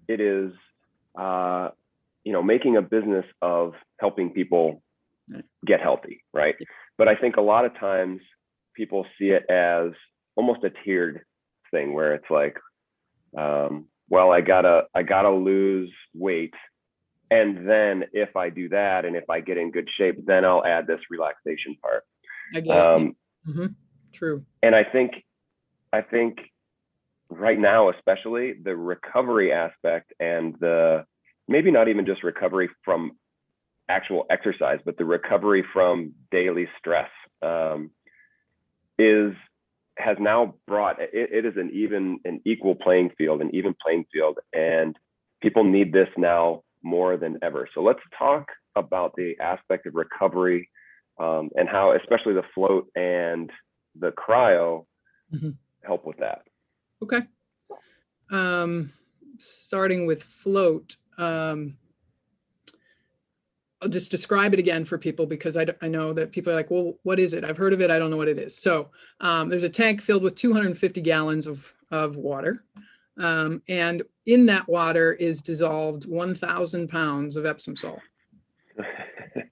it 0.08 0.20
is 0.20 0.52
uh, 1.18 1.70
you 2.30 2.34
know 2.34 2.44
making 2.44 2.78
a 2.78 2.82
business 2.84 3.26
of 3.42 3.74
helping 4.00 4.30
people 4.30 4.84
get 5.66 5.82
healthy, 5.82 6.24
right? 6.32 6.54
But 6.96 7.08
I 7.08 7.16
think 7.16 7.38
a 7.38 7.42
lot 7.42 7.66
of 7.66 7.76
times 7.80 8.22
people 8.76 9.04
see 9.18 9.30
it 9.30 9.50
as 9.50 9.94
almost 10.36 10.64
a 10.64 10.70
tiered 10.84 11.22
thing 11.72 11.92
where 11.96 12.14
it's 12.14 12.30
like, 12.30 12.56
um, 13.36 13.88
well, 14.12 14.32
I 14.32 14.42
gotta 14.42 14.84
I 14.94 15.02
gotta 15.02 15.32
lose 15.32 15.92
weight, 16.14 16.54
and 17.32 17.68
then 17.68 18.04
if 18.14 18.36
I 18.36 18.52
do 18.52 18.70
that 18.70 19.06
and 19.06 19.16
if 19.16 19.28
I 19.28 19.40
get 19.40 19.58
in 19.58 19.72
good 19.72 19.90
shape, 19.98 20.24
then 20.28 20.46
I'll 20.46 20.64
add 20.64 20.86
this 20.86 21.00
relaxation 21.10 21.78
part. 21.82 22.04
Um. 22.70 23.16
Mm-hmm. 23.48 23.74
True. 24.14 24.46
And 24.62 24.76
I 24.76 24.84
think 24.84 25.14
I 25.92 26.04
think 26.04 26.38
right 27.32 27.58
now, 27.58 27.90
especially 27.90 28.54
the 28.64 28.76
recovery 28.76 29.52
aspect 29.52 30.14
and 30.20 30.56
the 30.60 31.06
maybe 31.50 31.72
not 31.72 31.90
even 31.90 32.06
just 32.06 32.24
recovery 32.24 32.70
from 32.86 33.14
actual 33.90 34.26
exercise, 34.30 34.80
but 34.86 34.98
the 34.98 35.04
recovery 35.04 35.66
from 35.74 36.14
daily 36.32 36.68
stress 36.78 37.10
um, 37.42 37.90
is 38.98 39.34
has 39.98 40.16
now 40.20 40.54
brought 40.66 41.02
it, 41.02 41.10
it 41.14 41.46
is 41.46 41.58
an 41.58 41.72
even 41.74 42.20
an 42.24 42.40
equal 42.46 42.76
playing 42.76 43.10
field, 43.18 43.42
an 43.42 43.50
even 43.54 43.76
playing 43.84 44.06
field, 44.14 44.38
and 44.54 44.96
people 45.42 45.64
need 45.64 45.92
this 45.92 46.08
now 46.18 46.64
more 46.84 47.18
than 47.18 47.38
ever. 47.42 47.68
So 47.74 47.82
let's 47.82 48.00
talk 48.18 48.48
about 48.76 49.14
the 49.18 49.36
aspect 49.42 49.88
of 49.88 49.96
recovery 49.96 50.70
um, 51.20 51.50
and 51.56 51.68
how, 51.68 51.94
especially 51.94 52.34
the 52.34 52.44
float 52.56 52.88
and 52.96 53.52
the 54.00 54.12
cryo, 54.12 54.86
mm-hmm. 55.34 55.50
help 55.84 56.06
with 56.06 56.18
that. 56.18 56.44
Okay. 57.04 57.22
Um, 58.32 58.94
starting 59.40 60.06
with 60.06 60.24
float. 60.24 60.96
Um, 61.20 61.78
I'll 63.82 63.90
just 63.90 64.12
describe 64.12 64.54
it 64.54 64.60
again 64.60 64.84
for 64.84 64.98
people 64.98 65.26
because 65.26 65.56
I, 65.56 65.66
I 65.82 65.88
know 65.88 66.12
that 66.14 66.32
people 66.32 66.52
are 66.52 66.56
like, 66.56 66.70
well, 66.70 66.96
what 67.04 67.20
is 67.20 67.34
it? 67.34 67.46
I've 67.46 67.58
heard 67.58 67.72
of 67.72 67.82
it. 67.82 67.92
I 67.92 67.98
don't 67.98 68.12
know 68.12 68.18
what 68.18 68.28
it 68.28 68.38
is. 68.38 68.58
So 68.58 68.90
um, 69.22 69.48
there's 69.48 69.64
a 69.64 69.70
tank 69.70 70.02
filled 70.02 70.24
with 70.24 70.36
250 70.36 71.02
gallons 71.02 71.48
of, 71.48 71.72
of 71.92 72.18
water. 72.18 72.66
Um, 73.18 73.62
and 73.70 74.04
in 74.26 74.46
that 74.48 74.68
water 74.68 75.14
is 75.14 75.42
dissolved 75.42 76.06
1,000 76.08 76.90
pounds 76.90 77.38
of 77.38 77.46
Epsom 77.46 77.76
salt. 77.76 78.00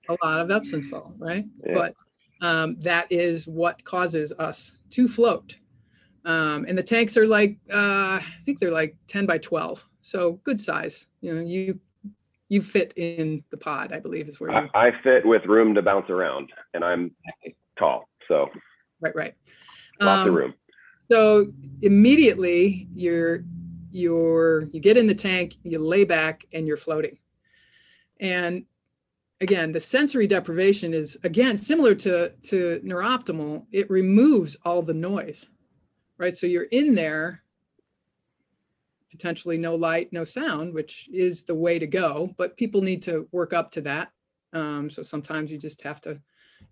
a 0.09 0.17
lot 0.23 0.39
of 0.39 0.51
Epsom 0.51 0.83
salt, 0.83 1.13
right? 1.17 1.45
Yeah. 1.65 1.73
But 1.73 1.95
um, 2.41 2.75
that 2.81 3.07
is 3.09 3.47
what 3.47 3.83
causes 3.85 4.33
us 4.39 4.73
to 4.91 5.07
float. 5.07 5.55
Um, 6.25 6.65
and 6.67 6.77
the 6.77 6.83
tanks 6.83 7.15
are 7.15 7.27
like, 7.27 7.57
uh, 7.71 8.19
I 8.19 8.25
think 8.45 8.59
they're 8.59 8.71
like 8.71 8.95
10 9.07 9.25
by 9.25 9.37
12. 9.37 9.85
So 10.07 10.39
good 10.45 10.61
size. 10.61 11.05
You 11.19 11.33
know, 11.33 11.41
you 11.41 11.81
you 12.47 12.61
fit 12.61 12.93
in 12.95 13.43
the 13.49 13.57
pod, 13.57 13.91
I 13.91 13.99
believe 13.99 14.29
is 14.29 14.39
where 14.39 14.51
you. 14.51 14.69
I, 14.73 14.87
I 14.87 14.91
fit 15.03 15.25
with 15.25 15.43
room 15.45 15.75
to 15.75 15.81
bounce 15.81 16.09
around, 16.09 16.49
and 16.73 16.81
I'm 16.81 17.11
tall, 17.77 18.07
so. 18.29 18.47
Right, 19.01 19.13
right. 19.13 19.33
Lots 19.99 20.21
um, 20.21 20.29
of 20.29 20.33
room. 20.33 20.53
So 21.11 21.51
immediately 21.81 22.87
you're 22.95 23.43
you're 23.91 24.69
you 24.71 24.79
get 24.79 24.95
in 24.95 25.07
the 25.07 25.15
tank, 25.15 25.57
you 25.63 25.77
lay 25.77 26.05
back, 26.05 26.45
and 26.53 26.65
you're 26.65 26.77
floating. 26.77 27.17
And 28.21 28.65
again, 29.41 29.73
the 29.73 29.81
sensory 29.81 30.25
deprivation 30.25 30.93
is 30.93 31.17
again 31.25 31.57
similar 31.57 31.93
to 31.95 32.29
to 32.29 32.79
neuroptimal. 32.79 33.65
It 33.73 33.89
removes 33.89 34.55
all 34.63 34.81
the 34.81 34.93
noise, 34.93 35.47
right? 36.17 36.37
So 36.37 36.47
you're 36.47 36.63
in 36.71 36.95
there 36.95 37.43
potentially 39.17 39.57
no 39.57 39.73
light, 39.73 40.13
no 40.13 40.23
sound, 40.23 40.73
which 40.73 41.09
is 41.11 41.43
the 41.43 41.55
way 41.55 41.79
to 41.79 41.87
go. 41.87 42.33
But 42.37 42.55
people 42.55 42.81
need 42.81 43.01
to 43.03 43.27
work 43.31 43.51
up 43.51 43.71
to 43.71 43.81
that. 43.81 44.11
Um, 44.53 44.89
so 44.91 45.01
sometimes 45.01 45.51
you 45.51 45.57
just 45.57 45.81
have 45.81 45.99
to, 46.01 46.21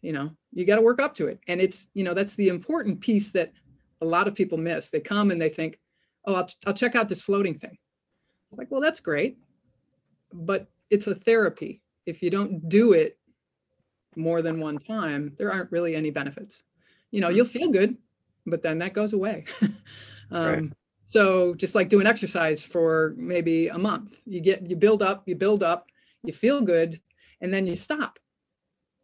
you 0.02 0.14
know, 0.14 0.30
you 0.54 0.64
got 0.64 0.76
to 0.76 0.82
work 0.82 1.02
up 1.02 1.16
to 1.16 1.28
it. 1.28 1.40
And 1.48 1.60
it's, 1.60 1.88
you 1.96 2.04
know, 2.04 2.14
that's 2.14 2.36
the 2.36 2.50
important 2.50 3.02
piece 3.02 3.32
that 3.32 3.52
a 4.02 4.06
lot 4.06 4.28
of 4.28 4.36
people 4.36 4.60
miss. 4.60 4.92
They 4.92 5.00
come 5.00 5.32
and 5.32 5.42
they 5.42 5.50
think, 5.50 5.80
oh, 6.28 6.36
I'll, 6.36 6.50
I'll 6.68 6.74
check 6.74 6.96
out 6.96 7.10
this 7.10 7.24
floating 7.24 7.58
thing. 7.58 7.78
Like, 8.52 8.70
well, 8.70 8.82
that's 8.82 9.00
great. 9.00 9.40
But 10.32 10.68
it's 10.92 11.08
a 11.08 11.16
therapy. 11.16 11.82
If 12.06 12.22
you 12.22 12.30
don't 12.30 12.70
do 12.70 12.94
it 12.94 13.18
more 14.16 14.44
than 14.44 14.60
one 14.60 14.78
time, 14.78 15.34
there 15.40 15.52
aren't 15.52 15.72
really 15.72 15.96
any 15.96 16.12
benefits. 16.12 16.64
You 17.10 17.22
know, 17.22 17.30
you'll 17.30 17.46
feel 17.46 17.72
good, 17.72 17.98
but 18.46 18.62
then 18.62 18.78
that 18.80 18.94
goes 18.94 19.14
away. 19.14 19.46
um, 20.32 20.54
right. 20.54 20.72
So 21.16 21.54
just 21.54 21.76
like 21.76 21.88
doing 21.88 22.08
exercise 22.08 22.62
for 22.62 23.14
maybe 23.16 23.70
a 23.70 23.78
month, 23.78 24.22
you 24.26 24.42
get 24.42 24.70
you 24.70 24.76
build 24.76 25.02
up, 25.02 25.24
you 25.26 25.34
build 25.34 25.64
up, 25.64 25.88
you 26.26 26.34
feel 26.34 26.60
good, 26.60 27.00
and 27.40 27.54
then 27.54 27.66
you 27.66 27.74
stop, 27.74 28.20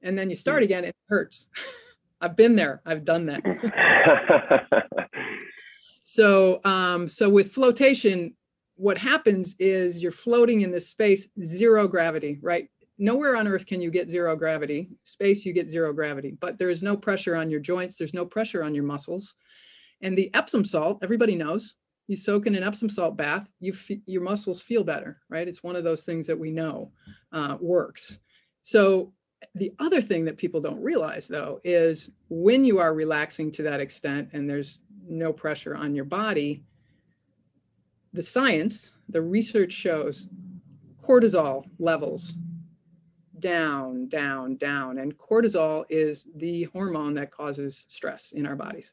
and 0.01 0.19
then 0.19 0.29
you 0.29 0.35
start 0.35 0.59
hmm. 0.59 0.65
again. 0.65 0.79
And 0.79 0.87
it 0.87 0.95
hurts. 1.07 1.47
I've 2.19 2.35
been 2.35 2.53
there. 2.53 2.81
I've 2.85 3.05
done 3.05 3.27
that. 3.27 3.41
so 6.03 6.59
um, 6.65 7.07
so 7.07 7.29
with 7.29 7.53
flotation, 7.53 8.35
what 8.75 8.97
happens 8.97 9.55
is 9.57 10.03
you're 10.03 10.11
floating 10.11 10.61
in 10.61 10.69
this 10.69 10.89
space, 10.89 11.29
zero 11.41 11.87
gravity, 11.87 12.39
right? 12.41 12.67
Nowhere 12.97 13.37
on 13.37 13.47
Earth 13.47 13.65
can 13.65 13.79
you 13.79 13.89
get 13.89 14.09
zero 14.09 14.35
gravity. 14.35 14.89
Space, 15.05 15.45
you 15.45 15.53
get 15.53 15.69
zero 15.69 15.93
gravity, 15.93 16.35
but 16.41 16.59
there 16.59 16.71
is 16.71 16.83
no 16.83 16.97
pressure 16.97 17.37
on 17.37 17.49
your 17.49 17.61
joints. 17.61 17.95
There's 17.95 18.13
no 18.13 18.25
pressure 18.25 18.65
on 18.65 18.75
your 18.75 18.83
muscles. 18.83 19.33
And 20.01 20.17
the 20.17 20.29
Epsom 20.33 20.65
salt, 20.65 20.99
everybody 21.03 21.35
knows, 21.35 21.75
you 22.11 22.17
soak 22.17 22.45
in 22.45 22.55
an 22.55 22.63
Epsom 22.63 22.89
salt 22.89 23.15
bath, 23.15 23.53
you 23.61 23.71
f- 23.71 23.97
your 24.05 24.21
muscles 24.21 24.61
feel 24.61 24.83
better, 24.83 25.21
right? 25.29 25.47
It's 25.47 25.63
one 25.63 25.77
of 25.77 25.85
those 25.85 26.03
things 26.03 26.27
that 26.27 26.37
we 26.37 26.51
know 26.51 26.91
uh, 27.31 27.57
works. 27.61 28.19
So 28.63 29.13
the 29.55 29.73
other 29.79 30.01
thing 30.01 30.25
that 30.25 30.37
people 30.37 30.59
don't 30.59 30.81
realize 30.81 31.27
though 31.27 31.61
is 31.63 32.11
when 32.29 32.65
you 32.65 32.79
are 32.79 32.93
relaxing 32.93 33.49
to 33.53 33.63
that 33.63 33.79
extent 33.79 34.29
and 34.33 34.47
there's 34.47 34.79
no 35.07 35.31
pressure 35.31 35.73
on 35.75 35.95
your 35.95 36.05
body, 36.05 36.63
the 38.13 38.21
science, 38.21 38.91
the 39.07 39.21
research 39.21 39.71
shows 39.71 40.27
cortisol 41.01 41.63
levels 41.79 42.35
down, 43.39 44.09
down, 44.09 44.57
down. 44.57 44.99
And 44.99 45.17
cortisol 45.17 45.85
is 45.89 46.27
the 46.35 46.63
hormone 46.65 47.13
that 47.15 47.31
causes 47.31 47.85
stress 47.87 48.33
in 48.33 48.45
our 48.45 48.57
bodies. 48.57 48.91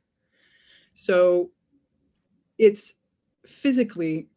So 0.95 1.51
it's 2.59 2.95
physically 3.47 4.29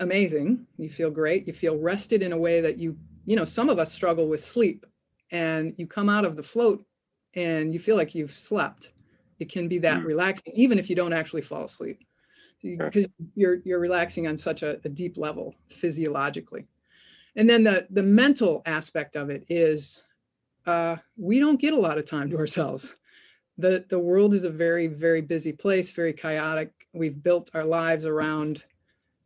amazing. 0.00 0.66
You 0.76 0.90
feel 0.90 1.10
great. 1.10 1.46
You 1.46 1.52
feel 1.52 1.76
rested 1.76 2.22
in 2.22 2.32
a 2.32 2.38
way 2.38 2.60
that 2.60 2.78
you, 2.78 2.96
you 3.26 3.36
know, 3.36 3.44
some 3.44 3.68
of 3.68 3.78
us 3.78 3.92
struggle 3.92 4.28
with 4.28 4.44
sleep 4.44 4.86
and 5.30 5.74
you 5.76 5.86
come 5.86 6.08
out 6.08 6.24
of 6.24 6.36
the 6.36 6.42
float 6.42 6.84
and 7.34 7.72
you 7.72 7.80
feel 7.80 7.96
like 7.96 8.14
you've 8.14 8.30
slept. 8.30 8.92
It 9.38 9.50
can 9.50 9.68
be 9.68 9.78
that 9.78 10.00
mm. 10.00 10.04
relaxing, 10.04 10.52
even 10.54 10.78
if 10.78 10.88
you 10.90 10.96
don't 10.96 11.12
actually 11.12 11.42
fall 11.42 11.64
asleep, 11.64 12.00
because 12.62 13.06
you're 13.34 13.58
you're 13.64 13.78
relaxing 13.78 14.26
on 14.26 14.36
such 14.36 14.62
a, 14.62 14.80
a 14.84 14.88
deep 14.88 15.16
level 15.16 15.54
physiologically. 15.68 16.66
And 17.36 17.48
then 17.48 17.62
the 17.62 17.86
the 17.90 18.02
mental 18.02 18.62
aspect 18.66 19.14
of 19.14 19.30
it 19.30 19.44
is, 19.48 20.02
uh, 20.66 20.96
we 21.16 21.38
don't 21.38 21.60
get 21.60 21.72
a 21.72 21.78
lot 21.78 21.98
of 21.98 22.04
time 22.04 22.30
to 22.30 22.38
ourselves. 22.38 22.96
the 23.58 23.84
The 23.88 23.98
world 23.98 24.34
is 24.34 24.44
a 24.44 24.50
very 24.50 24.88
very 24.88 25.20
busy 25.20 25.52
place, 25.52 25.92
very 25.92 26.12
chaotic, 26.12 26.72
we've 26.92 27.22
built 27.22 27.50
our 27.54 27.64
lives 27.64 28.06
around 28.06 28.64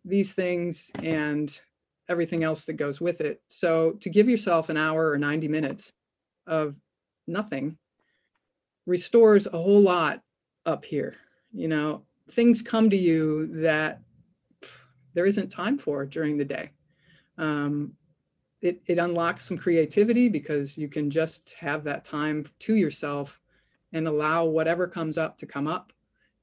these 0.04 0.32
things 0.32 0.90
and 1.02 1.60
everything 2.08 2.44
else 2.44 2.64
that 2.64 2.74
goes 2.74 3.00
with 3.00 3.20
it. 3.20 3.40
So 3.48 3.92
to 4.00 4.10
give 4.10 4.28
yourself 4.28 4.68
an 4.68 4.76
hour 4.76 5.10
or 5.10 5.18
90 5.18 5.48
minutes 5.48 5.92
of 6.46 6.74
nothing 7.26 7.78
restores 8.86 9.46
a 9.46 9.50
whole 9.50 9.80
lot 9.80 10.20
up 10.66 10.84
here. 10.84 11.14
You 11.52 11.68
know, 11.68 12.02
things 12.32 12.62
come 12.62 12.90
to 12.90 12.96
you 12.96 13.46
that 13.48 14.00
there 15.14 15.26
isn't 15.26 15.50
time 15.50 15.78
for 15.78 16.04
during 16.04 16.36
the 16.36 16.44
day. 16.44 16.70
Um, 17.38 17.92
it, 18.60 18.80
it 18.86 18.98
unlocks 18.98 19.46
some 19.46 19.58
creativity 19.58 20.28
because 20.28 20.78
you 20.78 20.88
can 20.88 21.10
just 21.10 21.54
have 21.58 21.84
that 21.84 22.04
time 22.04 22.46
to 22.60 22.74
yourself 22.74 23.40
and 23.92 24.06
allow 24.06 24.44
whatever 24.44 24.86
comes 24.86 25.18
up 25.18 25.36
to 25.38 25.46
come 25.46 25.66
up 25.66 25.92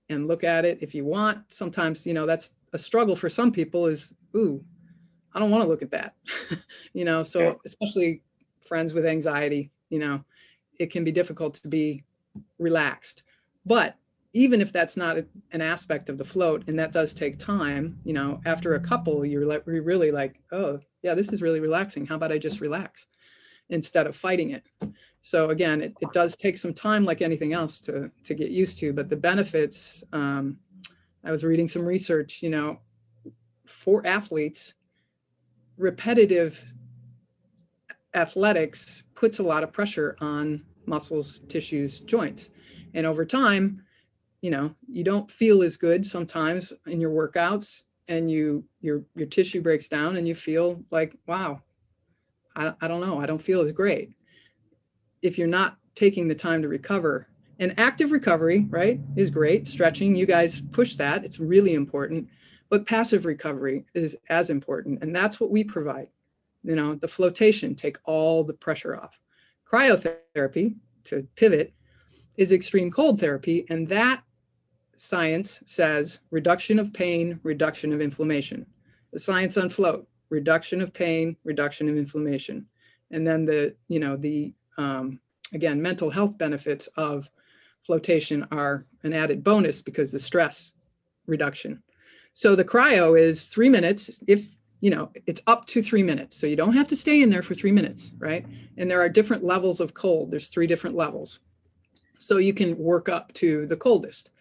and 0.09 0.27
look 0.27 0.43
at 0.43 0.65
it 0.65 0.79
if 0.81 0.93
you 0.93 1.05
want. 1.05 1.39
Sometimes, 1.49 2.05
you 2.05 2.13
know, 2.13 2.25
that's 2.25 2.51
a 2.73 2.77
struggle 2.77 3.15
for 3.15 3.29
some 3.29 3.51
people 3.51 3.87
is, 3.87 4.13
ooh, 4.35 4.63
I 5.33 5.39
don't 5.39 5.51
want 5.51 5.63
to 5.63 5.69
look 5.69 5.81
at 5.81 5.91
that. 5.91 6.15
you 6.93 7.05
know, 7.05 7.23
so 7.23 7.39
yeah. 7.39 7.53
especially 7.65 8.23
friends 8.65 8.93
with 8.93 9.05
anxiety, 9.05 9.71
you 9.89 9.99
know, 9.99 10.23
it 10.79 10.91
can 10.91 11.03
be 11.03 11.11
difficult 11.11 11.55
to 11.55 11.67
be 11.67 12.03
relaxed. 12.57 13.23
But 13.65 13.95
even 14.33 14.61
if 14.61 14.71
that's 14.71 14.95
not 14.95 15.17
an 15.51 15.61
aspect 15.61 16.09
of 16.09 16.17
the 16.17 16.25
float 16.25 16.63
and 16.67 16.77
that 16.77 16.91
does 16.91 17.13
take 17.13 17.37
time, 17.37 17.99
you 18.03 18.13
know, 18.13 18.39
after 18.45 18.75
a 18.75 18.79
couple, 18.79 19.25
you're 19.25 19.45
like, 19.45 19.63
you're 19.65 19.81
really 19.81 20.11
like, 20.11 20.39
oh, 20.51 20.79
yeah, 21.01 21.13
this 21.13 21.31
is 21.33 21.41
really 21.41 21.59
relaxing. 21.59 22.05
How 22.05 22.15
about 22.15 22.31
I 22.31 22.37
just 22.37 22.61
relax? 22.61 23.07
Instead 23.69 24.07
of 24.07 24.15
fighting 24.15 24.51
it. 24.51 24.63
So 25.21 25.49
again, 25.49 25.81
it, 25.81 25.93
it 26.01 26.11
does 26.13 26.35
take 26.35 26.57
some 26.57 26.73
time, 26.73 27.05
like 27.05 27.21
anything 27.21 27.53
else, 27.53 27.79
to 27.81 28.09
to 28.23 28.33
get 28.33 28.51
used 28.51 28.79
to. 28.79 28.93
But 28.93 29.09
the 29.09 29.17
benefits, 29.17 30.03
um, 30.13 30.57
I 31.23 31.31
was 31.31 31.43
reading 31.43 31.67
some 31.67 31.85
research. 31.85 32.41
You 32.41 32.49
know, 32.49 32.79
for 33.65 34.05
athletes, 34.07 34.75
repetitive 35.77 36.61
athletics 38.15 39.03
puts 39.13 39.39
a 39.39 39.43
lot 39.43 39.63
of 39.63 39.71
pressure 39.71 40.15
on 40.19 40.65
muscles, 40.85 41.41
tissues, 41.47 41.99
joints, 41.99 42.49
and 42.93 43.05
over 43.05 43.25
time, 43.25 43.83
you 44.41 44.49
know, 44.49 44.73
you 44.87 45.03
don't 45.03 45.29
feel 45.29 45.61
as 45.63 45.77
good 45.77 46.05
sometimes 46.05 46.73
in 46.87 47.01
your 47.01 47.11
workouts, 47.11 47.83
and 48.07 48.31
you 48.31 48.63
your 48.79 49.03
your 49.15 49.27
tissue 49.27 49.61
breaks 49.61 49.89
down, 49.89 50.15
and 50.15 50.27
you 50.27 50.33
feel 50.33 50.81
like, 50.91 51.13
wow, 51.27 51.61
I, 52.59 52.73
I 52.81 52.87
don't 52.87 53.01
know, 53.01 53.19
I 53.19 53.25
don't 53.25 53.41
feel 53.41 53.61
as 53.61 53.71
great. 53.71 54.11
If 55.21 55.37
you're 55.37 55.47
not 55.47 55.77
taking 55.95 56.27
the 56.27 56.35
time 56.35 56.61
to 56.61 56.67
recover 56.67 57.27
and 57.57 57.77
active 57.79 58.11
recovery 58.11 58.67
right 58.69 58.99
is 59.15 59.29
great. 59.31 59.67
Stretching 59.67 60.15
you 60.15 60.25
guys 60.25 60.61
push 60.71 60.95
that. 60.95 61.25
It's 61.25 61.39
really 61.39 61.73
important. 61.73 62.29
But 62.69 62.85
passive 62.85 63.25
recovery 63.25 63.85
is 63.93 64.15
as 64.29 64.49
important 64.49 65.01
and 65.01 65.15
that's 65.15 65.39
what 65.39 65.51
we 65.51 65.63
provide. 65.63 66.09
You 66.63 66.75
know 66.75 66.95
the 66.95 67.07
flotation 67.07 67.73
take 67.75 67.97
all 68.03 68.43
the 68.43 68.53
pressure 68.53 68.95
off. 68.97 69.19
Cryotherapy 69.71 70.75
to 71.05 71.25
pivot 71.35 71.73
is 72.35 72.51
extreme 72.51 72.91
cold 72.91 73.19
therapy 73.19 73.65
and 73.69 73.87
that 73.87 74.23
science 74.97 75.61
says 75.65 76.19
reduction 76.29 76.77
of 76.77 76.91
pain 76.91 77.39
reduction 77.43 77.93
of 77.93 78.01
inflammation. 78.01 78.65
The 79.13 79.19
science 79.19 79.55
on 79.55 79.69
float 79.69 80.08
reduction 80.29 80.81
of 80.81 80.93
pain 80.93 81.35
reduction 81.43 81.89
of 81.89 81.97
inflammation 81.97 82.65
and 83.11 83.25
then 83.25 83.45
the 83.45 83.75
you 83.87 83.99
know 83.99 84.15
the 84.15 84.53
um, 84.77 85.19
again, 85.53 85.81
mental 85.81 86.09
health 86.09 86.37
benefits 86.37 86.87
of 86.95 87.29
flotation 87.85 88.47
are 88.51 88.85
an 89.03 89.13
added 89.13 89.43
bonus 89.43 89.81
because 89.81 90.11
the 90.11 90.19
stress 90.19 90.73
reduction. 91.27 91.81
So 92.33 92.55
the 92.55 92.65
cryo 92.65 93.19
is 93.19 93.47
three 93.47 93.69
minutes 93.69 94.19
if 94.27 94.47
you 94.81 94.89
know 94.89 95.11
it's 95.25 95.41
up 95.47 95.65
to 95.67 95.81
three 95.81 96.03
minutes. 96.03 96.37
So 96.37 96.47
you 96.47 96.55
don't 96.55 96.73
have 96.73 96.87
to 96.89 96.95
stay 96.95 97.21
in 97.21 97.29
there 97.29 97.41
for 97.41 97.53
three 97.53 97.71
minutes, 97.71 98.13
right? 98.17 98.45
And 98.77 98.89
there 98.89 99.01
are 99.01 99.09
different 99.09 99.43
levels 99.43 99.79
of 99.79 99.93
cold. 99.93 100.31
There's 100.31 100.49
three 100.49 100.67
different 100.67 100.95
levels. 100.95 101.39
So 102.17 102.37
you 102.37 102.53
can 102.53 102.77
work 102.77 103.09
up 103.09 103.33
to 103.33 103.65
the 103.65 103.77
coldest. 103.77 104.31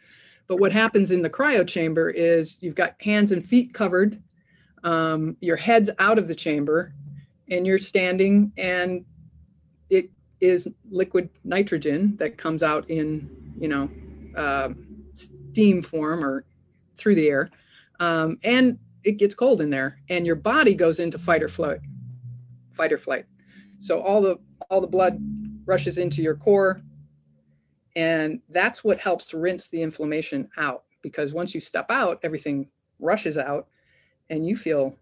But 0.46 0.58
what 0.58 0.72
happens 0.72 1.10
in 1.10 1.22
the 1.22 1.30
cryo 1.30 1.66
chamber 1.66 2.10
is 2.10 2.58
you've 2.60 2.74
got 2.74 2.94
hands 3.00 3.32
and 3.32 3.44
feet 3.44 3.74
covered, 3.74 4.22
um, 4.84 5.36
your 5.40 5.56
head's 5.56 5.90
out 5.98 6.18
of 6.18 6.28
the 6.28 6.34
chamber, 6.34 6.92
and 7.50 7.66
you're 7.66 7.78
standing 7.78 8.52
and 8.56 9.04
it 9.90 10.10
is 10.40 10.68
liquid 10.90 11.28
nitrogen 11.44 12.16
that 12.18 12.36
comes 12.36 12.62
out 12.62 12.88
in, 12.90 13.28
you 13.58 13.68
know, 13.68 13.90
uh, 14.36 14.70
steam 15.14 15.82
form 15.82 16.24
or 16.24 16.44
through 16.96 17.14
the 17.14 17.28
air. 17.28 17.50
Um, 18.00 18.38
and 18.44 18.78
it 19.04 19.12
gets 19.12 19.34
cold 19.34 19.60
in 19.60 19.70
there 19.70 19.98
and 20.10 20.26
your 20.26 20.36
body 20.36 20.74
goes 20.74 21.00
into 21.00 21.18
fight 21.18 21.42
or 21.42 21.48
flight, 21.48 21.80
fight 22.72 22.92
or 22.92 22.98
flight. 22.98 23.24
So 23.78 24.00
all 24.00 24.20
the, 24.20 24.38
all 24.70 24.80
the 24.80 24.86
blood 24.86 25.18
rushes 25.64 25.98
into 25.98 26.22
your 26.22 26.36
core 26.36 26.82
and 27.96 28.40
that's 28.50 28.84
what 28.84 29.00
helps 29.00 29.34
rinse 29.34 29.70
the 29.70 29.82
inflammation 29.82 30.48
out 30.56 30.84
because 31.02 31.32
once 31.32 31.54
you 31.54 31.60
step 31.60 31.86
out, 31.90 32.20
everything 32.22 32.68
rushes 33.00 33.36
out 33.36 33.68
and 34.30 34.46
you 34.46 34.56
feel 34.56 34.96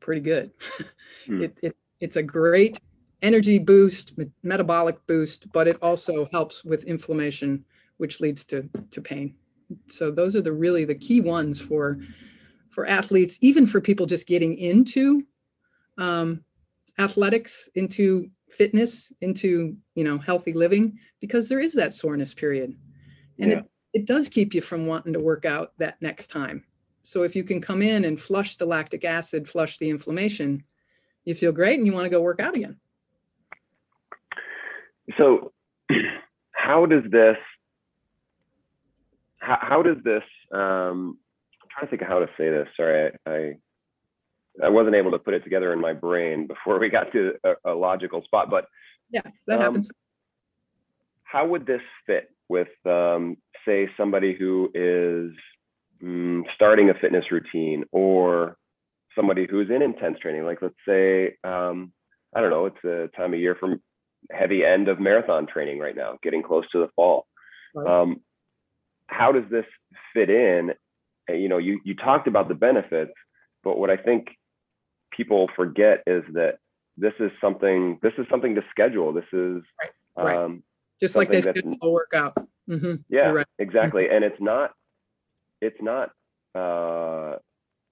pretty 0.00 0.20
good. 0.20 0.50
hmm. 1.26 1.42
it, 1.42 1.58
it, 1.62 1.76
it's 2.00 2.16
a 2.16 2.22
great 2.22 2.78
energy 3.22 3.58
boost, 3.58 4.14
metabolic 4.42 4.98
boost, 5.06 5.50
but 5.52 5.68
it 5.68 5.78
also 5.80 6.28
helps 6.32 6.64
with 6.64 6.84
inflammation, 6.84 7.64
which 7.98 8.20
leads 8.20 8.44
to, 8.46 8.68
to 8.90 9.00
pain. 9.00 9.34
So 9.88 10.10
those 10.10 10.36
are 10.36 10.42
the 10.42 10.52
really 10.52 10.84
the 10.84 10.94
key 10.94 11.20
ones 11.20 11.60
for 11.60 11.98
for 12.70 12.86
athletes, 12.86 13.38
even 13.42 13.66
for 13.66 13.80
people 13.80 14.06
just 14.06 14.26
getting 14.26 14.56
into 14.56 15.22
um, 15.98 16.42
athletics, 16.98 17.68
into 17.74 18.30
fitness, 18.48 19.12
into 19.20 19.76
you 19.94 20.04
know 20.04 20.18
healthy 20.18 20.52
living, 20.52 20.98
because 21.20 21.48
there 21.48 21.60
is 21.60 21.74
that 21.74 21.94
soreness 21.94 22.34
period, 22.34 22.74
and 23.38 23.50
yeah. 23.50 23.58
it 23.58 23.64
it 23.92 24.06
does 24.06 24.28
keep 24.28 24.54
you 24.54 24.60
from 24.60 24.86
wanting 24.86 25.12
to 25.12 25.20
work 25.20 25.44
out 25.44 25.72
that 25.78 26.00
next 26.00 26.28
time. 26.28 26.64
So 27.02 27.22
if 27.22 27.34
you 27.34 27.44
can 27.44 27.60
come 27.60 27.82
in 27.82 28.04
and 28.04 28.20
flush 28.20 28.56
the 28.56 28.66
lactic 28.66 29.04
acid, 29.04 29.48
flush 29.48 29.78
the 29.78 29.90
inflammation, 29.90 30.64
you 31.24 31.34
feel 31.34 31.52
great 31.52 31.78
and 31.78 31.86
you 31.86 31.92
want 31.92 32.04
to 32.04 32.10
go 32.10 32.20
work 32.20 32.40
out 32.40 32.56
again. 32.56 32.76
So, 35.18 35.52
how 36.52 36.86
does 36.86 37.02
this? 37.10 37.36
How, 39.38 39.58
how 39.60 39.82
does 39.82 39.96
this? 40.04 40.22
Um, 40.52 41.18
I'm 41.60 41.68
trying 41.70 41.86
to 41.86 41.90
think 41.90 42.02
of 42.02 42.08
how 42.08 42.20
to 42.20 42.28
say 42.38 42.48
this. 42.48 42.68
Sorry, 42.76 43.12
I, 43.26 43.30
I, 43.30 43.54
I 44.64 44.68
wasn't 44.68 44.94
able 44.94 45.10
to 45.10 45.18
put 45.18 45.34
it 45.34 45.42
together 45.42 45.72
in 45.72 45.80
my 45.80 45.92
brain 45.92 46.46
before 46.46 46.78
we 46.78 46.88
got 46.88 47.12
to 47.12 47.32
a, 47.44 47.72
a 47.72 47.74
logical 47.74 48.22
spot. 48.22 48.48
But 48.48 48.66
yeah, 49.10 49.22
that 49.48 49.56
um, 49.56 49.60
happens. 49.60 49.90
How 51.24 51.46
would 51.46 51.66
this 51.66 51.80
fit 52.06 52.30
with, 52.48 52.68
um, 52.86 53.38
say, 53.66 53.88
somebody 53.96 54.34
who 54.34 54.70
is 54.74 55.32
mm, 56.02 56.42
starting 56.54 56.90
a 56.90 56.94
fitness 56.94 57.24
routine 57.30 57.84
or 57.92 58.56
somebody 59.14 59.46
who's 59.48 59.70
in 59.70 59.82
intense 59.82 60.18
training? 60.18 60.44
Like, 60.44 60.60
let's 60.62 60.74
say, 60.86 61.36
um, 61.44 61.92
I 62.34 62.40
don't 62.40 62.50
know, 62.50 62.66
it's 62.66 62.84
a 62.84 63.08
time 63.16 63.34
of 63.34 63.40
year 63.40 63.56
for 63.58 63.76
heavy 64.30 64.64
end 64.64 64.88
of 64.88 65.00
marathon 65.00 65.46
training 65.46 65.78
right 65.78 65.96
now, 65.96 66.18
getting 66.22 66.42
close 66.42 66.64
to 66.72 66.78
the 66.78 66.88
fall. 66.96 67.26
Right. 67.74 68.02
Um, 68.02 68.20
how 69.06 69.32
does 69.32 69.44
this 69.50 69.66
fit 70.14 70.30
in? 70.30 70.72
You 71.28 71.48
know, 71.48 71.58
you 71.58 71.80
you 71.84 71.94
talked 71.94 72.26
about 72.26 72.48
the 72.48 72.54
benefits, 72.54 73.12
but 73.62 73.78
what 73.78 73.90
I 73.90 73.96
think 73.96 74.28
people 75.10 75.48
forget 75.54 76.02
is 76.06 76.24
that 76.32 76.58
this 76.96 77.12
is 77.20 77.30
something 77.40 77.98
this 78.02 78.12
is 78.18 78.26
something 78.30 78.54
to 78.54 78.62
schedule. 78.70 79.12
This 79.12 79.24
is 79.32 79.62
right. 79.80 79.90
Right. 80.16 80.36
Um, 80.36 80.62
just 81.00 81.16
like 81.16 81.30
they 81.30 81.42
schedule 81.42 81.76
a 81.80 81.90
workout. 81.90 82.36
Mm-hmm. 82.68 82.94
Yeah, 83.08 83.42
exactly. 83.58 84.04
Mm-hmm. 84.04 84.14
And 84.14 84.24
it's 84.24 84.40
not 84.40 84.72
it's 85.62 85.80
not 85.80 86.10
uh, 86.54 87.36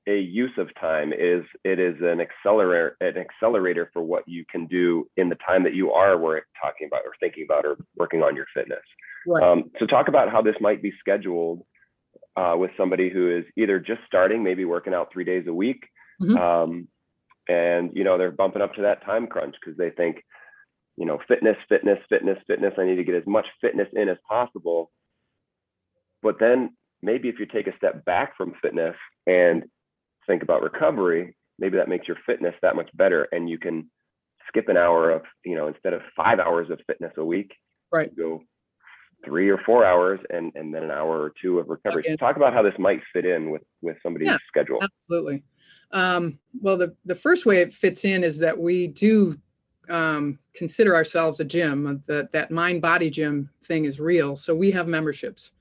a 0.09 0.19
use 0.19 0.53
of 0.59 0.69
time 0.79 1.13
is 1.13 1.45
it 1.65 1.79
is 1.79 1.95
an 2.03 2.21
accelerator 2.21 2.97
an 3.01 3.17
accelerator 3.17 3.91
for 3.93 4.03
what 4.03 4.25
you 4.27 4.45
can 4.51 4.67
do 4.67 5.07
in 5.17 5.29
the 5.29 5.37
time 5.47 5.63
that 5.63 5.75
you 5.75 5.93
are 5.93 6.19
work, 6.19 6.45
talking 6.61 6.87
about 6.87 7.03
or 7.07 7.13
thinking 7.21 7.45
about 7.45 7.65
or 7.65 7.79
working 7.97 8.23
on 8.23 8.35
your 8.37 8.47
fitness. 8.55 8.83
Right. 9.27 9.43
Um, 9.43 9.71
so 9.79 9.87
talk 9.87 10.09
about 10.09 10.31
how 10.31 10.43
this 10.43 10.57
might 10.61 10.83
be 10.83 10.93
scheduled 10.99 11.63
uh, 12.37 12.55
with 12.59 12.71
somebody 12.77 13.09
who 13.09 13.39
is 13.39 13.45
either 13.57 13.79
just 13.79 14.01
starting, 14.07 14.43
maybe 14.43 14.65
working 14.65 14.95
out 14.95 15.13
three 15.13 15.25
days 15.25 15.47
a 15.47 15.55
week, 15.55 15.85
mm-hmm. 16.21 16.37
um, 16.37 16.89
and 17.49 17.91
you 17.95 18.05
know 18.05 18.19
they're 18.19 18.33
bumping 18.33 18.63
up 18.63 18.75
to 18.75 18.83
that 18.83 19.05
time 19.05 19.27
crunch 19.27 19.55
because 19.61 19.79
they 19.79 19.91
think, 19.91 20.25
you 20.97 21.07
know, 21.07 21.19
fitness, 21.29 21.57
fitness, 21.69 21.99
fitness, 22.09 22.39
fitness. 22.47 22.75
I 22.79 22.85
need 22.85 22.97
to 22.97 23.05
get 23.05 23.15
as 23.15 23.27
much 23.27 23.47
fitness 23.61 23.89
in 23.93 24.09
as 24.09 24.19
possible. 24.29 24.91
But 26.23 26.37
then 26.39 26.71
maybe 27.03 27.29
if 27.29 27.39
you 27.39 27.47
take 27.47 27.67
a 27.67 27.77
step 27.77 28.05
back 28.05 28.37
from 28.37 28.55
fitness 28.63 28.97
and 29.27 29.65
think 30.27 30.43
about 30.43 30.63
recovery, 30.63 31.37
maybe 31.59 31.77
that 31.77 31.89
makes 31.89 32.09
your 32.09 32.17
fitness 32.27 32.55
that 32.63 32.77
much 32.77 32.89
better 32.95 33.29
and 33.33 33.49
you 33.49 33.59
can 33.59 33.91
skip 34.49 34.69
an 34.69 34.77
hour 34.77 35.11
of, 35.11 35.23
you 35.45 35.57
know, 35.57 35.69
instead 35.69 35.93
of 35.93 36.01
five 36.17 36.39
hours 36.39 36.71
of 36.71 36.79
fitness 36.87 37.13
a 37.17 37.25
week, 37.25 37.53
right. 37.93 38.15
go 38.17 38.41
three 39.25 39.49
or 39.49 39.59
four 39.67 39.85
hours 39.85 40.19
and, 40.31 40.51
and 40.55 40.75
then 40.75 40.83
an 40.83 40.91
hour 40.91 41.21
or 41.21 41.33
two 41.41 41.59
of 41.59 41.69
recovery. 41.69 42.03
Okay. 42.03 42.13
So 42.13 42.17
talk 42.17 42.37
about 42.37 42.53
how 42.53 42.63
this 42.63 42.75
might 42.79 43.01
fit 43.13 43.27
in 43.27 43.51
with, 43.51 43.63
with 43.83 43.97
somebody's 44.03 44.29
yeah, 44.29 44.39
schedule. 44.49 44.79
Absolutely. 44.83 45.43
Um, 45.93 46.39
well, 46.61 46.77
the, 46.77 46.97
the 47.05 47.15
first 47.15 47.47
way 47.47 47.59
it 47.59 47.73
fits 47.73 48.05
in 48.05 48.25
is 48.25 48.39
that 48.39 48.59
we 48.59 48.89
do 48.89 49.39
um, 49.91 50.39
consider 50.55 50.95
ourselves 50.95 51.41
a 51.41 51.45
gym. 51.45 52.03
That 52.07 52.33
that 52.33 52.51
mind 52.51 52.81
body 52.81 53.11
gym 53.11 53.51
thing 53.65 53.85
is 53.85 54.01
real. 54.01 54.37
So 54.37 54.55
we 54.55 54.71
have 54.71 54.89
memberships. 54.89 55.53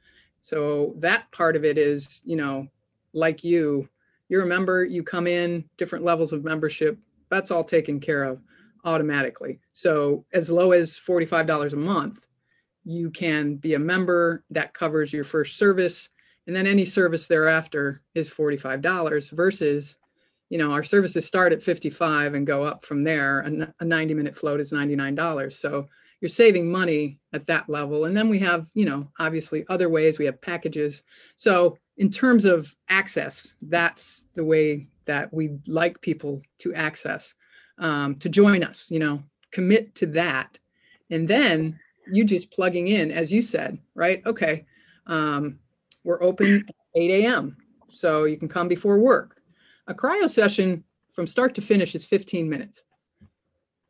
So 0.41 0.93
that 0.97 1.31
part 1.31 1.55
of 1.55 1.65
it 1.65 1.77
is, 1.77 2.21
you 2.23 2.35
know, 2.35 2.67
like 3.13 3.43
you, 3.43 3.87
you're 4.29 4.43
a 4.43 4.47
member, 4.47 4.85
you 4.85 5.03
come 5.03 5.27
in, 5.27 5.63
different 5.77 6.05
levels 6.05 6.33
of 6.33 6.43
membership, 6.43 6.97
that's 7.29 7.51
all 7.51 7.63
taken 7.63 7.99
care 7.99 8.23
of 8.23 8.39
automatically. 8.85 9.59
So 9.73 10.25
as 10.33 10.49
low 10.49 10.71
as 10.71 10.97
$45 10.97 11.73
a 11.73 11.75
month, 11.75 12.25
you 12.85 13.11
can 13.11 13.55
be 13.55 13.73
a 13.73 13.79
member 13.79 14.43
that 14.49 14.73
covers 14.73 15.11
your 15.13 15.23
first 15.23 15.57
service 15.57 16.09
and 16.47 16.55
then 16.55 16.65
any 16.65 16.85
service 16.85 17.27
thereafter 17.27 18.01
is 18.15 18.27
$45 18.27 19.31
versus 19.31 19.97
you 20.49 20.57
know 20.57 20.71
our 20.71 20.83
services 20.83 21.25
start 21.25 21.53
at 21.53 21.61
55 21.61 22.33
and 22.33 22.47
go 22.47 22.63
up 22.63 22.83
from 22.83 23.03
there 23.03 23.41
a 23.79 23.85
90 23.85 24.13
minute 24.15 24.35
float 24.35 24.59
is 24.59 24.71
$99 24.71 25.53
so 25.53 25.87
you're 26.21 26.29
saving 26.29 26.71
money 26.71 27.17
at 27.33 27.47
that 27.47 27.69
level 27.69 28.05
and 28.05 28.15
then 28.15 28.29
we 28.29 28.39
have 28.39 28.65
you 28.73 28.85
know 28.85 29.07
obviously 29.19 29.65
other 29.69 29.89
ways 29.89 30.19
we 30.19 30.25
have 30.25 30.41
packages 30.41 31.03
so 31.35 31.77
in 31.99 32.09
terms 32.09 32.45
of 32.45 32.73
access, 32.87 33.55
that's 33.61 34.25
the 34.33 34.43
way 34.43 34.87
that 35.05 35.31
we 35.33 35.59
like 35.67 35.99
people 36.01 36.41
to 36.59 36.73
access, 36.73 37.35
um, 37.77 38.15
to 38.15 38.29
join 38.29 38.63
us, 38.63 38.89
you 38.89 38.99
know, 38.99 39.21
commit 39.51 39.93
to 39.95 40.05
that. 40.07 40.57
And 41.09 41.27
then 41.27 41.77
you 42.09 42.23
just 42.23 42.51
plugging 42.51 42.87
in, 42.87 43.11
as 43.11 43.31
you 43.31 43.41
said, 43.41 43.77
right? 43.95 44.25
Okay, 44.25 44.65
um, 45.07 45.59
we're 46.05 46.23
open 46.23 46.65
at 46.67 46.75
8 46.95 47.25
a.m. 47.25 47.57
So 47.91 48.23
you 48.23 48.37
can 48.37 48.47
come 48.47 48.69
before 48.69 48.97
work. 48.97 49.41
A 49.87 49.93
cryo 49.93 50.29
session 50.29 50.83
from 51.13 51.27
start 51.27 51.53
to 51.55 51.61
finish 51.61 51.95
is 51.95 52.05
15 52.05 52.49
minutes. 52.49 52.83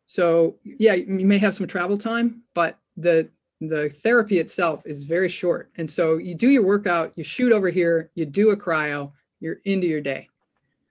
So 0.10 0.56
yeah, 0.64 0.96
you 0.96 1.28
may 1.28 1.38
have 1.38 1.54
some 1.54 1.68
travel 1.68 1.96
time, 1.96 2.42
but 2.56 2.80
the 2.98 3.30
the 3.62 3.90
therapy 4.02 4.40
itself 4.40 4.82
is 4.84 5.04
very 5.04 5.30
short. 5.30 5.70
And 5.78 5.88
so 5.88 6.18
you 6.18 6.34
do 6.34 6.50
your 6.50 6.66
workout, 6.66 7.14
you 7.16 7.24
shoot 7.24 7.52
over 7.52 7.70
here, 7.70 8.10
you 8.16 8.26
do 8.26 8.50
a 8.50 8.58
cryo, 8.58 9.12
you're 9.40 9.60
into 9.66 9.86
your 9.86 10.02
day. 10.02 10.28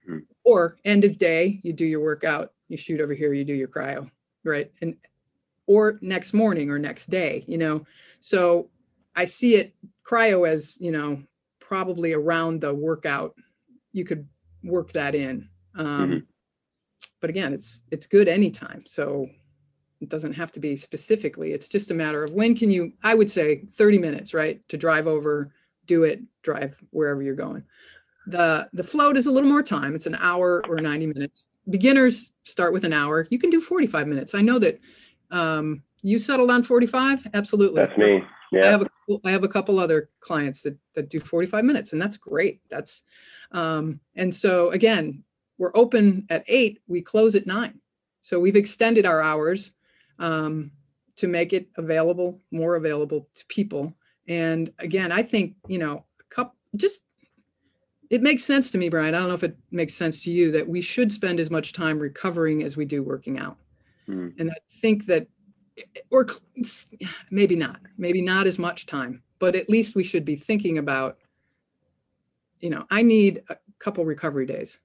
Hmm. 0.07 0.19
Or 0.45 0.79
end 0.85 1.05
of 1.05 1.19
day, 1.19 1.59
you 1.65 1.73
do 1.73 1.85
your 1.85 1.99
workout, 1.99 2.53
you 2.69 2.77
shoot 2.77 3.01
over 3.01 3.13
here, 3.13 3.33
you 3.33 3.45
do 3.45 3.55
your 3.55 3.67
cryo, 3.67 4.09
right? 4.45 4.71
And 4.83 4.95
or 5.67 5.99
next 6.01 6.33
morning 6.33 6.71
or 6.71 6.79
next 6.79 7.11
day, 7.11 7.43
you 7.49 7.59
know. 7.59 7.85
So 8.21 8.71
I 9.17 9.25
see 9.25 9.57
it 9.57 9.75
cryo 10.09 10.49
as, 10.49 10.77
you 10.79 10.93
know, 10.93 11.21
probably 11.59 12.13
around 12.13 12.61
the 12.61 12.73
workout. 12.73 13.35
You 13.91 14.05
could 14.05 14.29
work 14.63 14.93
that 14.93 15.17
in. 15.17 15.49
Um, 15.75 15.87
mm-hmm. 15.87 16.19
But 17.21 17.31
again, 17.31 17.53
it's 17.53 17.81
it's 17.91 18.07
good 18.07 18.29
anytime. 18.29 18.85
So 18.87 19.27
it 20.01 20.09
doesn't 20.09 20.33
have 20.35 20.53
to 20.53 20.61
be 20.61 20.77
specifically. 20.77 21.53
It's 21.53 21.69
just 21.69 21.91
a 21.91 21.95
matter 21.95 22.25
of 22.25 22.33
when 22.33 22.55
can 22.55 22.71
you, 22.71 22.93
I 23.03 23.15
would 23.15 23.31
say 23.31 23.65
30 23.77 23.99
minutes, 23.99 24.33
right? 24.33 24.67
To 24.69 24.77
drive 24.77 25.07
over, 25.07 25.53
do 25.87 26.05
it, 26.05 26.21
drive 26.43 26.81
wherever 26.91 27.23
you're 27.23 27.35
going. 27.35 27.65
The 28.27 28.69
the 28.75 28.85
float 28.85 29.17
is 29.17 29.27
a 29.27 29.31
little 29.31 29.49
more 29.49 29.63
time. 29.63 29.95
It's 29.95 30.07
an 30.07 30.17
hour 30.21 30.63
or 30.69 30.77
90 30.77 31.07
minutes. 31.07 31.47
Beginners 31.71 32.31
start 32.45 32.73
with 32.73 32.85
an 32.85 32.93
hour. 32.93 33.27
You 33.31 33.39
can 33.39 33.51
do 33.51 33.61
45 33.61 34.07
minutes. 34.07 34.35
I 34.35 34.43
know 34.43 34.59
that 34.59 34.79
um, 35.31 35.83
you 36.03 36.19
settled 36.19 36.51
on 36.51 36.63
45. 36.63 37.27
Absolutely. 37.35 37.83
That's 37.83 37.99
me. 37.99 38.23
Yeah. 38.53 38.67
I 38.67 38.71
have 38.71 38.83
a 38.83 38.87
I 39.25 39.31
have 39.31 39.45
a 39.45 39.49
couple 39.49 39.79
other 39.79 40.11
clients 40.21 40.63
that 40.63 40.77
that 40.95 41.09
do 41.09 41.21
45 41.21 41.65
minutes, 41.65 41.93
and 41.93 42.01
that's 42.01 42.17
great. 42.17 42.61
That's 42.71 43.03
um, 43.53 43.99
and 44.15 44.35
so 44.35 44.71
again, 44.71 45.25
we're 45.59 45.73
open 45.75 46.27
at 46.31 46.45
eight. 46.47 46.81
We 46.87 47.03
close 47.03 47.35
at 47.35 47.47
nine. 47.47 47.79
So 48.23 48.41
we've 48.41 48.57
extended 48.57 49.07
our 49.07 49.21
hours 49.21 49.73
um, 50.19 50.71
to 51.17 51.27
make 51.27 51.53
it 51.53 51.69
available, 51.77 52.41
more 52.51 52.77
available 52.77 53.29
to 53.35 53.47
people. 53.47 53.95
And 54.27 54.73
again, 54.79 55.13
I 55.13 55.23
think 55.23 55.55
you 55.67 55.79
know, 55.79 56.05
cup 56.31 56.55
just 56.77 57.03
it 58.11 58.23
makes 58.23 58.45
sense 58.45 58.71
to 58.71 58.79
me, 58.79 58.89
Brian. 58.89 59.15
I 59.15 59.19
don't 59.19 59.29
know 59.29 59.35
if 59.35 59.45
it 59.45 59.57
makes 59.71 59.95
sense 59.95 60.23
to 60.25 60.31
you 60.31 60.51
that 60.53 60.67
we 60.67 60.81
should 60.81 61.13
spend 61.13 61.39
as 61.41 61.51
much 61.51 61.73
time 61.73 61.99
recovering 61.99 62.63
as 62.63 62.77
we 62.77 62.85
do 62.85 63.03
working 63.03 63.39
out. 63.39 63.59
Mm. 64.09 64.39
And 64.39 64.51
I 64.51 64.57
think 64.81 65.07
that, 65.07 65.27
or 66.11 66.27
maybe 67.31 67.55
not, 67.55 67.81
maybe 67.99 68.23
not 68.23 68.47
as 68.47 68.59
much 68.59 68.87
time, 68.87 69.23
but 69.39 69.55
at 69.55 69.69
least 69.69 69.95
we 69.95 70.05
should 70.05 70.25
be 70.25 70.37
thinking 70.37 70.79
about, 70.79 71.19
you 72.61 72.71
know, 72.71 72.87
I 72.91 73.03
need 73.03 73.43
a 73.51 73.57
couple 73.79 74.05
recovery 74.05 74.47
days, 74.47 74.81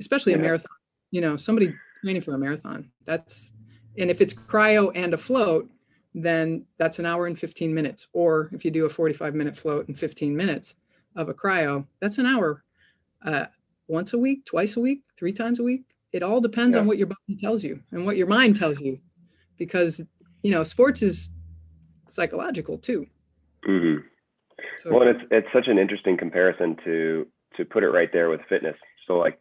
especially 0.00 0.32
yeah. 0.32 0.38
a 0.38 0.42
marathon. 0.42 0.72
You 1.10 1.20
know, 1.20 1.36
somebody 1.36 1.74
training 2.02 2.22
for 2.22 2.34
a 2.34 2.38
marathon. 2.38 2.90
That's 3.04 3.52
and 3.98 4.10
if 4.10 4.20
it's 4.20 4.34
cryo 4.34 4.92
and 4.94 5.14
a 5.14 5.18
float, 5.18 5.68
then 6.14 6.64
that's 6.78 6.98
an 6.98 7.06
hour 7.06 7.26
and 7.26 7.38
15 7.38 7.72
minutes. 7.72 8.08
Or 8.12 8.48
if 8.52 8.64
you 8.64 8.70
do 8.70 8.86
a 8.86 8.88
45 8.88 9.34
minute 9.34 9.56
float 9.56 9.88
and 9.88 9.98
15 9.98 10.36
minutes 10.36 10.74
of 11.16 11.28
a 11.28 11.34
cryo, 11.34 11.86
that's 12.00 12.18
an 12.18 12.26
hour 12.26 12.64
uh, 13.24 13.46
once 13.88 14.12
a 14.12 14.18
week, 14.18 14.44
twice 14.44 14.76
a 14.76 14.80
week, 14.80 15.02
three 15.18 15.32
times 15.32 15.60
a 15.60 15.62
week. 15.62 15.84
It 16.12 16.22
all 16.22 16.40
depends 16.40 16.74
yeah. 16.74 16.82
on 16.82 16.88
what 16.88 16.98
your 16.98 17.06
body 17.06 17.38
tells 17.40 17.62
you 17.62 17.80
and 17.92 18.04
what 18.04 18.16
your 18.16 18.26
mind 18.26 18.56
tells 18.56 18.80
you, 18.80 18.98
because 19.58 20.00
you 20.42 20.50
know 20.50 20.64
sports 20.64 21.02
is 21.02 21.30
psychological 22.08 22.78
too. 22.78 23.06
Mm-hmm. 23.68 24.06
So, 24.78 24.92
well, 24.92 25.08
it's 25.08 25.20
it's 25.30 25.46
such 25.52 25.68
an 25.68 25.78
interesting 25.78 26.16
comparison 26.16 26.76
to 26.84 27.26
to 27.56 27.64
put 27.64 27.84
it 27.84 27.90
right 27.90 28.10
there 28.12 28.28
with 28.28 28.40
fitness. 28.48 28.76
So 29.06 29.18
like, 29.18 29.38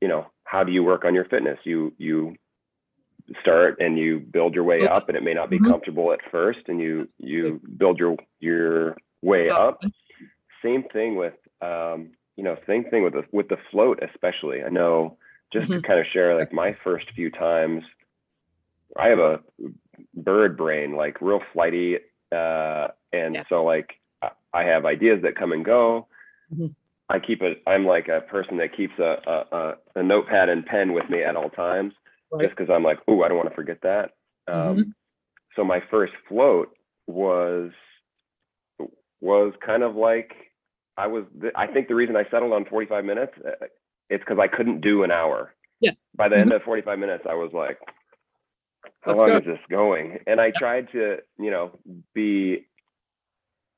you 0.00 0.08
know, 0.08 0.26
how 0.44 0.64
do 0.64 0.72
you 0.72 0.82
work 0.82 1.04
on 1.04 1.14
your 1.14 1.24
fitness? 1.24 1.58
You 1.64 1.92
you 1.98 2.36
start 3.40 3.76
and 3.80 3.98
you 3.98 4.20
build 4.20 4.54
your 4.54 4.64
way 4.64 4.86
up 4.86 5.08
and 5.08 5.16
it 5.16 5.22
may 5.22 5.34
not 5.34 5.50
be 5.50 5.58
mm-hmm. 5.58 5.70
comfortable 5.70 6.12
at 6.12 6.20
first 6.30 6.60
and 6.68 6.80
you 6.80 7.08
you 7.18 7.60
build 7.76 7.98
your 7.98 8.16
your 8.40 8.96
way 9.22 9.48
up 9.48 9.82
same 10.62 10.82
thing 10.92 11.16
with 11.16 11.34
um 11.60 12.10
you 12.36 12.44
know 12.44 12.56
same 12.66 12.84
thing 12.84 13.02
with 13.02 13.12
the 13.12 13.22
with 13.32 13.48
the 13.48 13.58
float 13.70 14.00
especially 14.02 14.62
i 14.62 14.68
know 14.68 15.16
just 15.52 15.68
mm-hmm. 15.68 15.80
to 15.80 15.86
kind 15.86 16.00
of 16.00 16.06
share 16.12 16.38
like 16.38 16.52
my 16.52 16.74
first 16.82 17.06
few 17.14 17.30
times 17.30 17.82
i 18.98 19.08
have 19.08 19.18
a 19.18 19.40
bird 20.14 20.56
brain 20.56 20.96
like 20.96 21.20
real 21.20 21.40
flighty 21.52 21.96
uh 22.32 22.88
and 23.12 23.34
yeah. 23.34 23.42
so 23.48 23.64
like 23.64 24.00
i 24.54 24.62
have 24.62 24.86
ideas 24.86 25.20
that 25.22 25.36
come 25.36 25.52
and 25.52 25.64
go 25.64 26.06
mm-hmm. 26.52 26.68
I 27.08 27.18
keep 27.18 27.42
it 27.42 27.62
i'm 27.66 27.86
like 27.86 28.08
a 28.08 28.20
person 28.22 28.56
that 28.56 28.76
keeps 28.76 28.98
a, 28.98 29.16
a 29.52 29.74
a 29.96 30.02
notepad 30.02 30.48
and 30.48 30.66
pen 30.66 30.92
with 30.92 31.08
me 31.10 31.22
at 31.22 31.36
all 31.36 31.50
times 31.50 31.92
right. 32.32 32.44
just 32.44 32.56
because 32.56 32.72
I'm 32.72 32.82
like, 32.82 32.98
oh, 33.08 33.22
I 33.22 33.28
don't 33.28 33.36
want 33.36 33.48
to 33.48 33.54
forget 33.54 33.78
that. 33.82 34.10
Um, 34.46 34.76
mm-hmm. 34.76 34.90
So 35.56 35.64
my 35.64 35.82
first 35.90 36.12
float 36.28 36.68
was 37.06 37.70
was 39.20 39.52
kind 39.64 39.82
of 39.82 39.96
like 39.96 40.32
I 40.96 41.06
was. 41.06 41.24
I 41.56 41.66
think 41.66 41.88
the 41.88 41.94
reason 41.94 42.16
I 42.16 42.24
settled 42.30 42.52
on 42.52 42.64
45 42.64 43.04
minutes, 43.04 43.32
uh, 43.44 43.66
it's 44.08 44.24
because 44.24 44.38
I 44.40 44.48
couldn't 44.48 44.80
do 44.80 45.02
an 45.02 45.10
hour. 45.10 45.54
Yes. 45.80 46.02
By 46.14 46.28
the 46.28 46.36
mm-hmm. 46.36 46.42
end 46.42 46.52
of 46.52 46.62
45 46.62 46.98
minutes, 46.98 47.24
I 47.28 47.34
was 47.34 47.50
like, 47.52 47.78
how 49.00 49.12
Let's 49.12 49.18
long 49.18 49.28
go. 49.28 49.36
is 49.38 49.44
this 49.44 49.64
going? 49.70 50.18
And 50.26 50.40
I 50.40 50.46
yeah. 50.46 50.58
tried 50.58 50.92
to, 50.92 51.18
you 51.38 51.50
know, 51.50 51.72
be 52.14 52.66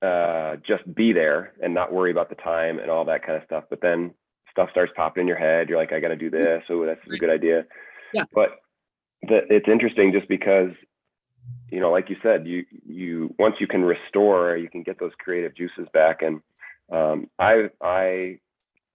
uh, 0.02 0.56
just 0.66 0.82
be 0.94 1.12
there 1.12 1.52
and 1.62 1.74
not 1.74 1.92
worry 1.92 2.10
about 2.10 2.28
the 2.28 2.34
time 2.36 2.78
and 2.78 2.90
all 2.90 3.04
that 3.04 3.24
kind 3.24 3.36
of 3.36 3.44
stuff. 3.44 3.64
But 3.68 3.80
then 3.80 4.14
stuff 4.50 4.70
starts 4.70 4.92
popping 4.96 5.22
in 5.22 5.28
your 5.28 5.36
head. 5.36 5.68
You're 5.68 5.78
like, 5.78 5.92
I 5.92 6.00
got 6.00 6.08
to 6.08 6.16
do 6.16 6.30
mm-hmm. 6.30 6.42
this. 6.42 6.62
Oh, 6.68 6.86
that's 6.86 7.00
a 7.12 7.18
good 7.18 7.30
idea. 7.30 7.64
Yeah. 8.12 8.24
But 8.34 8.60
the, 9.22 9.40
it's 9.48 9.68
interesting 9.68 10.12
just 10.12 10.28
because, 10.28 10.70
you 11.70 11.80
know, 11.80 11.90
like 11.90 12.10
you 12.10 12.16
said, 12.22 12.46
you 12.46 12.64
you 12.86 13.34
once 13.38 13.56
you 13.60 13.66
can 13.66 13.82
restore, 13.82 14.56
you 14.56 14.68
can 14.68 14.82
get 14.82 14.98
those 14.98 15.12
creative 15.18 15.56
juices 15.56 15.86
back. 15.92 16.22
And 16.22 16.40
um, 16.90 17.28
I 17.38 17.70
I 17.80 18.38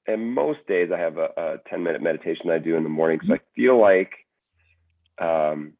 and 0.07 0.33
most 0.33 0.59
days 0.67 0.89
I 0.93 0.99
have 0.99 1.17
a, 1.17 1.29
a 1.37 1.57
10 1.69 1.83
minute 1.83 2.01
meditation 2.01 2.49
I 2.49 2.59
do 2.59 2.75
in 2.75 2.83
the 2.83 2.89
morning 2.89 3.19
because 3.19 3.39
I 3.39 3.55
feel 3.55 3.79
like 3.79 4.11
um, 5.19 5.73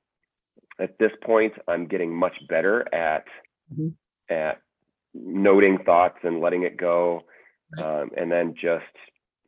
at 0.80 0.98
this 0.98 1.12
point 1.24 1.54
I'm 1.68 1.88
getting 1.88 2.16
much 2.16 2.36
better 2.48 2.82
at 2.94 3.26
mm-hmm. 3.74 3.90
at 4.34 4.62
noting 5.16 5.80
thoughts 5.86 6.18
and 6.24 6.42
letting 6.42 6.64
it 6.64 6.78
go, 6.78 7.24
um, 7.82 8.10
and 8.18 8.32
then 8.32 8.54
just 8.54 8.84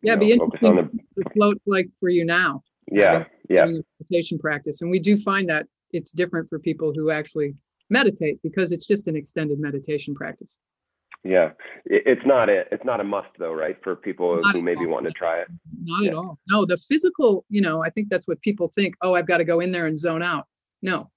yeah, 0.01 0.15
know, 0.15 0.19
be 0.19 0.31
interesting. 0.33 0.69
On 0.69 0.75
the, 0.75 1.23
the 1.23 1.29
float 1.31 1.61
like 1.65 1.89
for 1.99 2.09
you 2.09 2.25
now. 2.25 2.63
Yeah 2.89 3.25
yeah. 3.49 3.65
meditation 3.99 4.37
practice 4.39 4.81
and 4.81 4.91
we 4.91 4.99
do 4.99 5.17
find 5.17 5.49
that 5.49 5.67
it's 5.91 6.11
different 6.11 6.49
for 6.49 6.59
people 6.59 6.93
who 6.93 7.09
actually 7.09 7.55
meditate 7.89 8.41
because 8.43 8.71
it's 8.71 8.85
just 8.85 9.07
an 9.07 9.15
extended 9.15 9.59
meditation 9.59 10.13
practice. 10.13 10.53
Yeah 11.23 11.51
it's 11.85 12.25
not 12.25 12.49
a 12.49 12.63
it's 12.71 12.85
not 12.85 12.99
a 12.99 13.03
must 13.03 13.29
though 13.39 13.53
right 13.53 13.77
for 13.83 13.95
people 13.95 14.39
not 14.41 14.55
who 14.55 14.61
maybe 14.61 14.85
want 14.85 15.07
to 15.07 15.13
try 15.13 15.39
it. 15.39 15.47
Not 15.83 16.03
yeah. 16.03 16.09
at 16.09 16.15
all. 16.15 16.39
No 16.49 16.65
the 16.65 16.77
physical 16.77 17.45
you 17.49 17.61
know 17.61 17.83
i 17.83 17.89
think 17.89 18.09
that's 18.09 18.27
what 18.27 18.41
people 18.41 18.71
think 18.75 18.95
oh 19.01 19.13
i've 19.13 19.27
got 19.27 19.37
to 19.37 19.45
go 19.45 19.59
in 19.59 19.71
there 19.71 19.87
and 19.87 19.97
zone 19.97 20.23
out. 20.23 20.47
No 20.81 21.09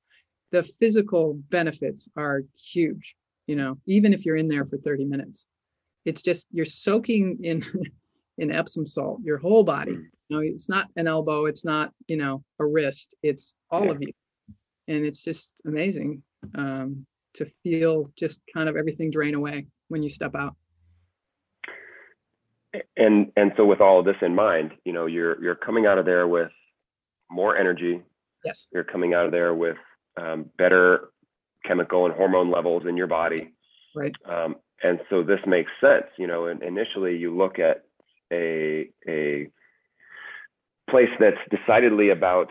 the 0.52 0.62
physical 0.80 1.34
benefits 1.50 2.08
are 2.16 2.42
huge 2.58 3.14
you 3.50 3.56
know 3.56 3.76
even 3.86 4.14
if 4.14 4.24
you're 4.24 4.36
in 4.36 4.48
there 4.48 4.64
for 4.64 4.78
30 4.78 5.04
minutes 5.04 5.46
it's 6.04 6.22
just 6.22 6.46
you're 6.52 6.64
soaking 6.64 7.38
in 7.42 7.62
in 8.38 8.52
epsom 8.52 8.86
salt 8.86 9.20
your 9.22 9.38
whole 9.38 9.64
body 9.64 9.92
mm 9.92 10.06
know, 10.30 10.40
it's 10.40 10.68
not 10.68 10.88
an 10.96 11.06
elbow, 11.06 11.46
it's 11.46 11.64
not, 11.64 11.92
you 12.06 12.16
know, 12.16 12.42
a 12.58 12.66
wrist, 12.66 13.14
it's 13.22 13.54
all 13.70 13.86
yeah. 13.86 13.90
of 13.90 14.02
you. 14.02 14.12
And 14.88 15.04
it's 15.04 15.22
just 15.22 15.54
amazing 15.66 16.22
um, 16.54 17.06
to 17.34 17.50
feel 17.62 18.10
just 18.16 18.40
kind 18.52 18.68
of 18.68 18.76
everything 18.76 19.10
drain 19.10 19.34
away 19.34 19.66
when 19.88 20.02
you 20.02 20.08
step 20.08 20.34
out. 20.34 20.56
And 22.96 23.32
and 23.36 23.52
so 23.56 23.64
with 23.64 23.80
all 23.80 23.98
of 23.98 24.04
this 24.04 24.16
in 24.22 24.34
mind, 24.34 24.72
you 24.84 24.92
know, 24.92 25.06
you're 25.06 25.42
you're 25.42 25.56
coming 25.56 25.86
out 25.86 25.98
of 25.98 26.04
there 26.04 26.28
with 26.28 26.52
more 27.28 27.56
energy. 27.56 28.00
Yes. 28.44 28.68
You're 28.72 28.84
coming 28.84 29.12
out 29.12 29.26
of 29.26 29.32
there 29.32 29.54
with 29.54 29.76
um, 30.16 30.50
better 30.56 31.10
chemical 31.64 32.06
and 32.06 32.14
hormone 32.14 32.50
levels 32.50 32.84
in 32.88 32.96
your 32.96 33.06
body. 33.06 33.52
Right. 33.94 34.14
Um, 34.28 34.56
and 34.82 35.00
so 35.10 35.22
this 35.22 35.40
makes 35.46 35.70
sense, 35.80 36.06
you 36.16 36.26
know. 36.26 36.46
And 36.46 36.62
initially, 36.62 37.16
you 37.16 37.36
look 37.36 37.58
at 37.58 37.84
a 38.32 38.90
a 39.08 39.48
place 40.88 41.10
that's 41.18 41.36
decidedly 41.50 42.10
about 42.10 42.48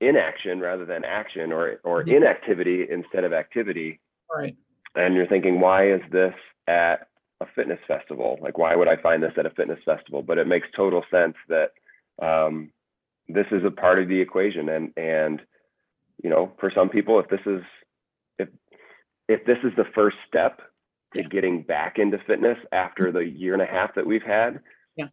inaction 0.00 0.60
rather 0.60 0.84
than 0.84 1.04
action 1.04 1.52
or 1.52 1.80
or 1.84 2.02
mm-hmm. 2.02 2.16
inactivity 2.16 2.86
instead 2.88 3.24
of 3.24 3.32
activity 3.32 3.98
right 4.32 4.56
and 4.94 5.14
you're 5.14 5.26
thinking 5.26 5.60
why 5.60 5.90
is 5.90 6.00
this 6.12 6.34
at 6.68 7.08
a 7.40 7.46
fitness 7.56 7.80
festival 7.88 8.38
like 8.40 8.56
why 8.56 8.76
would 8.76 8.86
i 8.86 8.96
find 8.96 9.22
this 9.22 9.32
at 9.36 9.44
a 9.44 9.50
fitness 9.50 9.80
festival 9.84 10.22
but 10.22 10.38
it 10.38 10.46
makes 10.46 10.68
total 10.76 11.02
sense 11.10 11.34
that 11.48 11.72
um, 12.22 12.70
this 13.28 13.46
is 13.50 13.64
a 13.64 13.70
part 13.72 14.00
of 14.00 14.08
the 14.08 14.20
equation 14.20 14.68
and 14.68 14.92
and 14.96 15.42
you 16.22 16.30
know, 16.30 16.52
for 16.58 16.70
some 16.74 16.88
people, 16.88 17.20
if 17.20 17.28
this 17.28 17.40
is 17.46 17.62
if 19.28 19.44
this 19.44 19.58
is 19.62 19.72
the 19.76 19.84
first 19.94 20.16
step 20.26 20.60
to 21.14 21.22
Yeah. 21.22 21.28
getting 21.28 21.62
back 21.62 21.98
into 21.98 22.18
fitness 22.18 22.58
after 22.72 23.12
the 23.12 23.24
year 23.24 23.52
and 23.54 23.62
a 23.62 23.66
half 23.66 23.94
that 23.94 24.06
we've 24.06 24.22
had, 24.22 24.60
Yeah. 24.96 25.08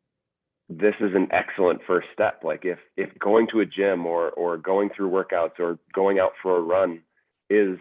this 0.69 0.95
is 0.99 1.13
an 1.15 1.28
excellent 1.32 1.84
first 1.84 2.08
step. 2.13 2.43
Like 2.43 2.65
if 2.65 2.80
if 2.97 3.17
going 3.19 3.47
to 3.47 3.60
a 3.62 3.65
gym 3.65 4.06
or 4.06 4.32
or 4.32 4.58
going 4.58 4.89
through 4.89 5.10
workouts 5.12 5.60
or 5.60 5.80
going 5.93 6.19
out 6.19 6.34
for 6.41 6.58
a 6.58 6.62
run 6.62 7.04
is 7.49 7.78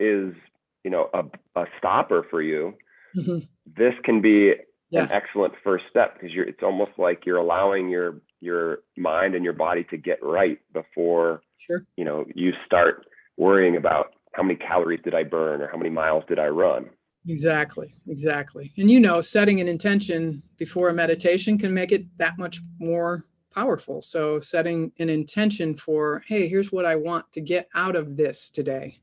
is 0.00 0.34
you 0.82 0.90
know 0.90 1.08
a, 1.14 1.24
a 1.60 1.66
stopper 1.78 2.22
for 2.30 2.42
you, 2.42 2.74
Mhm. 3.16 3.48
this 3.66 3.94
can 4.04 4.20
be 4.20 4.54
an 4.92 5.10
excellent 5.12 5.54
first 5.62 5.84
step 5.90 6.14
because 6.14 6.32
you're 6.32 6.46
it's 6.46 6.62
almost 6.62 6.92
like 6.98 7.26
you're 7.26 7.38
allowing 7.38 7.88
your 7.88 8.20
your 8.40 8.80
mind 8.96 9.34
and 9.34 9.44
your 9.44 9.52
body 9.54 9.84
to 9.84 9.96
get 9.96 10.22
right 10.22 10.60
before 10.72 11.42
Sure. 11.58 11.84
you 11.96 12.04
know 12.04 12.24
you 12.34 12.52
start 12.66 13.06
worrying 13.36 13.76
about 13.76 14.14
how 14.34 14.42
many 14.42 14.56
calories 14.56 15.00
did 15.04 15.14
I 15.14 15.22
burn 15.22 15.62
or 15.62 15.68
how 15.68 15.78
many 15.78 15.90
miles 15.90 16.24
did 16.28 16.38
I 16.38 16.48
run. 16.48 16.90
Exactly, 17.26 17.94
exactly. 18.06 18.72
And 18.76 18.90
you 18.90 19.00
know, 19.00 19.20
setting 19.20 19.60
an 19.60 19.68
intention 19.68 20.42
before 20.58 20.90
a 20.90 20.92
meditation 20.92 21.56
can 21.56 21.72
make 21.72 21.92
it 21.92 22.04
that 22.18 22.36
much 22.36 22.60
more 22.78 23.24
powerful. 23.54 24.02
So, 24.02 24.40
setting 24.40 24.92
an 24.98 25.08
intention 25.08 25.74
for, 25.74 26.22
hey, 26.26 26.48
here's 26.48 26.72
what 26.72 26.84
I 26.84 26.96
want 26.96 27.30
to 27.32 27.40
get 27.40 27.68
out 27.74 27.96
of 27.96 28.16
this 28.16 28.50
today. 28.50 28.98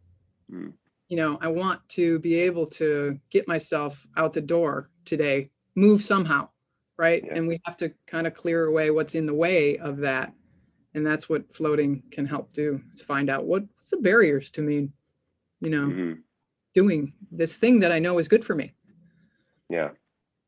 Mm. 0.52 0.74
You 1.08 1.17
know, 1.17 1.39
I 1.41 1.48
want 1.48 1.88
to 1.89 2.20
be 2.20 2.36
able 2.36 2.67
to 2.67 3.20
get 3.32 3.48
myself 3.48 4.06
out 4.17 4.34
the 4.34 4.41
door 4.41 4.89
today, 5.06 5.50
move 5.76 6.04
somehow, 6.04 6.50
right? 6.98 7.24
Yeah. 7.26 7.36
And 7.36 7.48
we 7.48 7.60
have 7.63 7.78
to 7.78 7.91
kind 8.06 8.28
of 8.28 8.36
clear 8.36 8.65
away 8.65 8.91
what's 8.91 9.15
in 9.15 9.26
the 9.26 9.34
way 9.34 9.78
of 9.80 9.98
that. 9.98 10.32
And 10.94 11.06
that's 11.06 11.28
what 11.28 11.54
floating 11.56 12.04
can 12.12 12.26
help 12.26 12.54
do 12.54 12.82
is 12.94 13.02
find 13.02 13.30
out 13.30 13.46
what, 13.46 13.63
what's 13.76 13.89
the 13.89 13.98
barriers 13.98 14.52
to 14.52 14.62
me, 14.62 14.89
you 15.62 15.69
know, 15.69 15.88
Mhm. 15.88 16.24
doing 16.74 17.13
this 17.32 17.58
thing 17.58 17.80
that 17.80 17.91
I 17.91 18.00
know 18.00 18.17
is 18.17 18.28
good 18.28 18.43
for 18.43 18.56
me. 18.56 18.74
Yeah. 19.69 19.91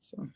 So 0.02 0.28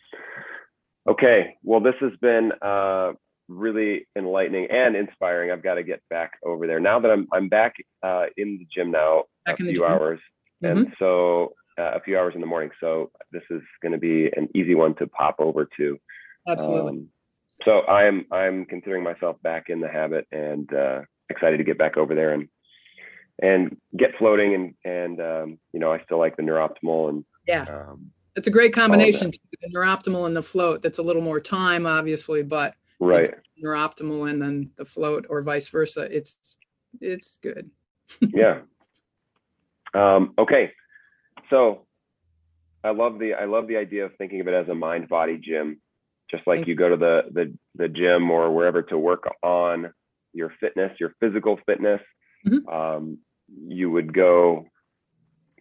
Okay. 1.07 1.57
Well, 1.63 1.79
this 1.79 1.95
has 2.01 2.15
been 2.17 2.51
uh, 2.61 3.13
really 3.47 4.05
enlightening 4.17 4.69
and 4.69 4.95
inspiring. 4.95 5.51
I've 5.51 5.63
got 5.63 5.75
to 5.75 5.83
get 5.83 6.01
back 6.09 6.37
over 6.43 6.67
there 6.67 6.79
now 6.79 6.99
that 6.99 7.09
I'm 7.11 7.27
I'm 7.31 7.49
back 7.49 7.75
uh, 8.03 8.25
in 8.37 8.57
the 8.59 8.65
gym 8.73 8.91
now 8.91 9.25
Back 9.45 9.59
a 9.61 9.63
few 9.63 9.85
hours, 9.85 10.19
and 10.61 10.93
so 10.99 11.53
uh, 11.77 11.91
a 11.95 12.01
few 12.01 12.17
hours 12.17 12.35
in 12.35 12.41
the 12.41 12.47
morning. 12.47 12.71
So 12.81 13.11
this 13.31 13.43
is 13.49 13.61
going 13.81 13.93
to 13.93 13.97
be 13.97 14.27
an 14.35 14.49
easy 14.53 14.75
one 14.75 14.95
to 14.95 15.07
pop 15.07 15.35
over 15.39 15.67
to. 15.77 15.97
absolutely. 16.47 16.91
Um, 16.91 17.09
so 17.63 17.81
I'm 17.87 18.25
I'm 18.31 18.65
considering 18.65 19.03
myself 19.03 19.41
back 19.41 19.69
in 19.69 19.79
the 19.79 19.87
habit 19.87 20.27
and 20.31 20.71
uh, 20.73 21.01
excited 21.29 21.57
to 21.57 21.63
get 21.63 21.77
back 21.77 21.95
over 21.95 22.13
there 22.13 22.33
and 22.33 22.49
and 23.41 23.77
get 23.95 24.17
floating 24.17 24.53
and 24.55 24.73
and 24.83 25.21
um, 25.21 25.59
you 25.73 25.79
know 25.79 25.91
I 25.91 26.03
still 26.03 26.19
like 26.19 26.37
the 26.37 26.43
neuroptimal 26.43 27.09
and 27.09 27.25
yeah, 27.47 27.63
um, 27.63 28.11
it's 28.35 28.47
a 28.47 28.51
great 28.51 28.73
combination. 28.73 29.31
The 29.61 29.69
neuroptimal 29.69 30.25
and 30.27 30.35
the 30.35 30.43
float. 30.43 30.81
That's 30.81 30.99
a 30.99 31.03
little 31.03 31.21
more 31.21 31.39
time, 31.39 31.85
obviously, 31.85 32.43
but 32.43 32.75
right 32.99 33.33
neuroptimal 33.63 34.29
and 34.29 34.41
then 34.41 34.71
the 34.77 34.85
float, 34.85 35.25
or 35.29 35.41
vice 35.41 35.67
versa. 35.67 36.07
It's 36.15 36.57
it's 37.01 37.37
good. 37.37 37.69
yeah. 38.21 38.59
Um, 39.93 40.33
okay, 40.37 40.71
so 41.49 41.85
I 42.83 42.91
love 42.91 43.19
the 43.19 43.33
I 43.33 43.45
love 43.45 43.67
the 43.67 43.77
idea 43.77 44.05
of 44.05 44.11
thinking 44.17 44.41
of 44.41 44.47
it 44.47 44.53
as 44.53 44.67
a 44.69 44.75
mind 44.75 45.09
body 45.09 45.37
gym, 45.37 45.81
just 46.29 46.45
like 46.45 46.59
Thank 46.59 46.67
you 46.67 46.75
go 46.75 46.89
to 46.89 46.97
the 46.97 47.23
the 47.31 47.53
the 47.75 47.87
gym 47.87 48.29
or 48.29 48.51
wherever 48.53 48.81
to 48.83 48.97
work 48.97 49.27
on 49.41 49.91
your 50.33 50.53
fitness, 50.59 50.91
your 50.99 51.13
physical 51.19 51.59
fitness. 51.65 52.01
Mhm. 52.45 52.71
Um, 52.71 53.17
you 53.67 53.89
would 53.91 54.13
go, 54.13 54.65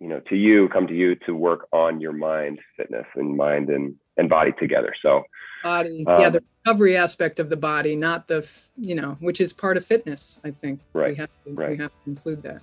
you 0.00 0.08
know, 0.08 0.20
to 0.28 0.36
you 0.36 0.68
come 0.68 0.86
to 0.86 0.94
you 0.94 1.14
to 1.26 1.34
work 1.34 1.68
on 1.72 2.00
your 2.00 2.12
mind 2.12 2.60
fitness 2.76 3.06
and 3.14 3.36
mind 3.36 3.70
and 3.70 3.94
and 4.16 4.28
body 4.28 4.52
together. 4.58 4.94
So 5.02 5.22
Body, 5.62 6.04
yeah, 6.06 6.26
Um, 6.26 6.32
the 6.32 6.42
recovery 6.64 6.96
aspect 6.96 7.40
of 7.40 7.48
the 7.48 7.56
body, 7.56 7.96
not 7.96 8.28
the 8.28 8.48
you 8.76 8.94
know, 8.94 9.16
which 9.20 9.40
is 9.40 9.52
part 9.52 9.76
of 9.76 9.84
fitness. 9.84 10.38
I 10.44 10.50
think 10.50 10.80
Right, 10.92 11.10
we 11.10 11.16
have 11.16 11.30
to 11.44 11.54
we 11.54 11.76
have 11.78 11.90
to 11.90 12.10
include 12.10 12.42
that. 12.42 12.62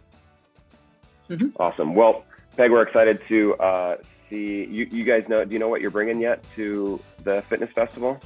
awesome. 1.58 1.96
Well, 1.96 2.26
Peg, 2.58 2.72
we're 2.72 2.84
excited 2.84 3.20
to 3.30 3.56
uh, 3.56 3.98
see 4.30 4.66
you. 4.70 4.88
You 4.92 5.04
guys 5.04 5.24
know? 5.28 5.44
Do 5.44 5.54
you 5.54 5.60
know 5.60 5.70
what 5.70 5.82
you're 5.82 5.92
bringing 5.92 6.20
yet 6.22 6.44
to 6.56 7.00
the 7.24 7.44
fitness 7.50 7.72
festival? 7.74 8.20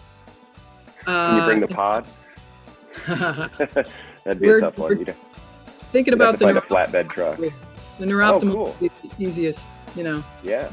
Can 1.06 1.38
you 1.38 1.46
bring 1.46 1.60
the 1.62 1.68
pod? 1.74 2.06
That'd 4.26 4.42
be 4.42 4.50
a 4.50 4.60
tough 4.60 4.78
one. 4.78 5.00
You'd, 5.00 5.16
Thinking 5.92 6.14
you'd 6.14 6.22
about 6.22 6.40
the 6.40 6.46
neuro- 6.48 6.62
flatbed 6.62 7.10
truck. 7.10 7.38
the 7.38 7.52
neuroptimal 8.06 8.52
cool. 8.54 8.76
would 8.80 8.92
the 9.04 9.10
easiest, 9.20 9.70
you 9.96 10.04
know. 10.04 10.24
Yeah. 10.44 10.70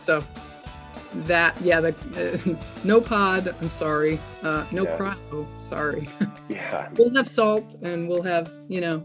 So 0.00 0.24
that 1.14 1.60
yeah, 1.60 1.80
the 1.80 2.58
no 2.84 3.00
pod. 3.00 3.54
I'm 3.60 3.70
sorry. 3.70 4.18
Uh, 4.42 4.64
no 4.72 4.84
Yeah. 4.84 4.96
cryo. 4.98 5.46
Sorry. 5.60 6.08
Yeah. 6.48 6.88
we'll 6.96 7.12
have 7.16 7.26
salt 7.28 7.74
and 7.82 8.08
we'll 8.08 8.22
have 8.22 8.52
you 8.68 8.80
know 8.80 9.04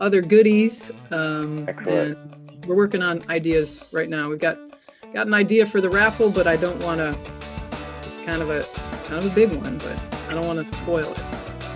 other 0.00 0.22
goodies. 0.22 0.90
Um, 1.10 1.66
Excellent. 1.68 2.16
and 2.18 2.64
we're 2.66 2.76
working 2.76 3.02
on 3.02 3.22
ideas 3.28 3.84
right 3.92 4.08
now. 4.08 4.30
We've 4.30 4.38
got 4.38 4.56
got 5.12 5.26
an 5.26 5.34
idea 5.34 5.66
for 5.66 5.80
the 5.82 5.90
raffle, 5.90 6.30
but 6.30 6.46
I 6.46 6.56
don't 6.56 6.82
want 6.82 6.98
to. 7.00 7.14
It's 8.06 8.24
kind 8.24 8.40
of 8.40 8.48
a 8.50 8.64
kind 9.06 9.22
of 9.24 9.30
a 9.30 9.34
big 9.34 9.52
one, 9.52 9.76
but 9.78 9.98
I 10.28 10.32
don't 10.34 10.46
want 10.46 10.66
to 10.66 10.76
spoil 10.78 11.04
it. 11.12 11.18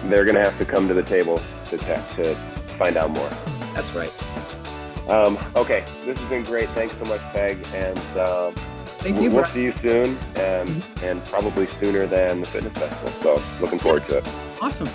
They're 0.09 0.25
gonna 0.25 0.40
have 0.40 0.57
to 0.59 0.64
come 0.64 0.88
to 0.88 0.95
the 0.95 1.03
table 1.03 1.42
to 1.66 1.77
to 1.77 2.35
find 2.76 2.96
out 2.96 3.10
more. 3.10 3.28
That's 3.74 3.92
right. 3.94 4.12
Um, 5.08 5.38
okay, 5.54 5.84
this 6.04 6.18
has 6.18 6.28
been 6.28 6.44
great. 6.44 6.68
Thanks 6.70 6.96
so 6.98 7.04
much, 7.04 7.20
Peg, 7.32 7.58
and 7.74 7.98
um, 8.18 8.54
Thank 8.98 9.20
you. 9.20 9.30
we'll 9.30 9.42
Brian. 9.42 9.54
see 9.54 9.62
you 9.64 9.72
soon, 9.80 10.18
and 10.34 10.82
and 11.02 11.24
probably 11.26 11.68
sooner 11.78 12.06
than 12.06 12.40
the 12.40 12.46
fitness 12.46 12.72
festival. 12.72 13.10
So 13.22 13.42
looking 13.60 13.78
forward 13.78 14.04
to 14.06 14.18
it. 14.18 14.24
Awesome. 14.60 14.88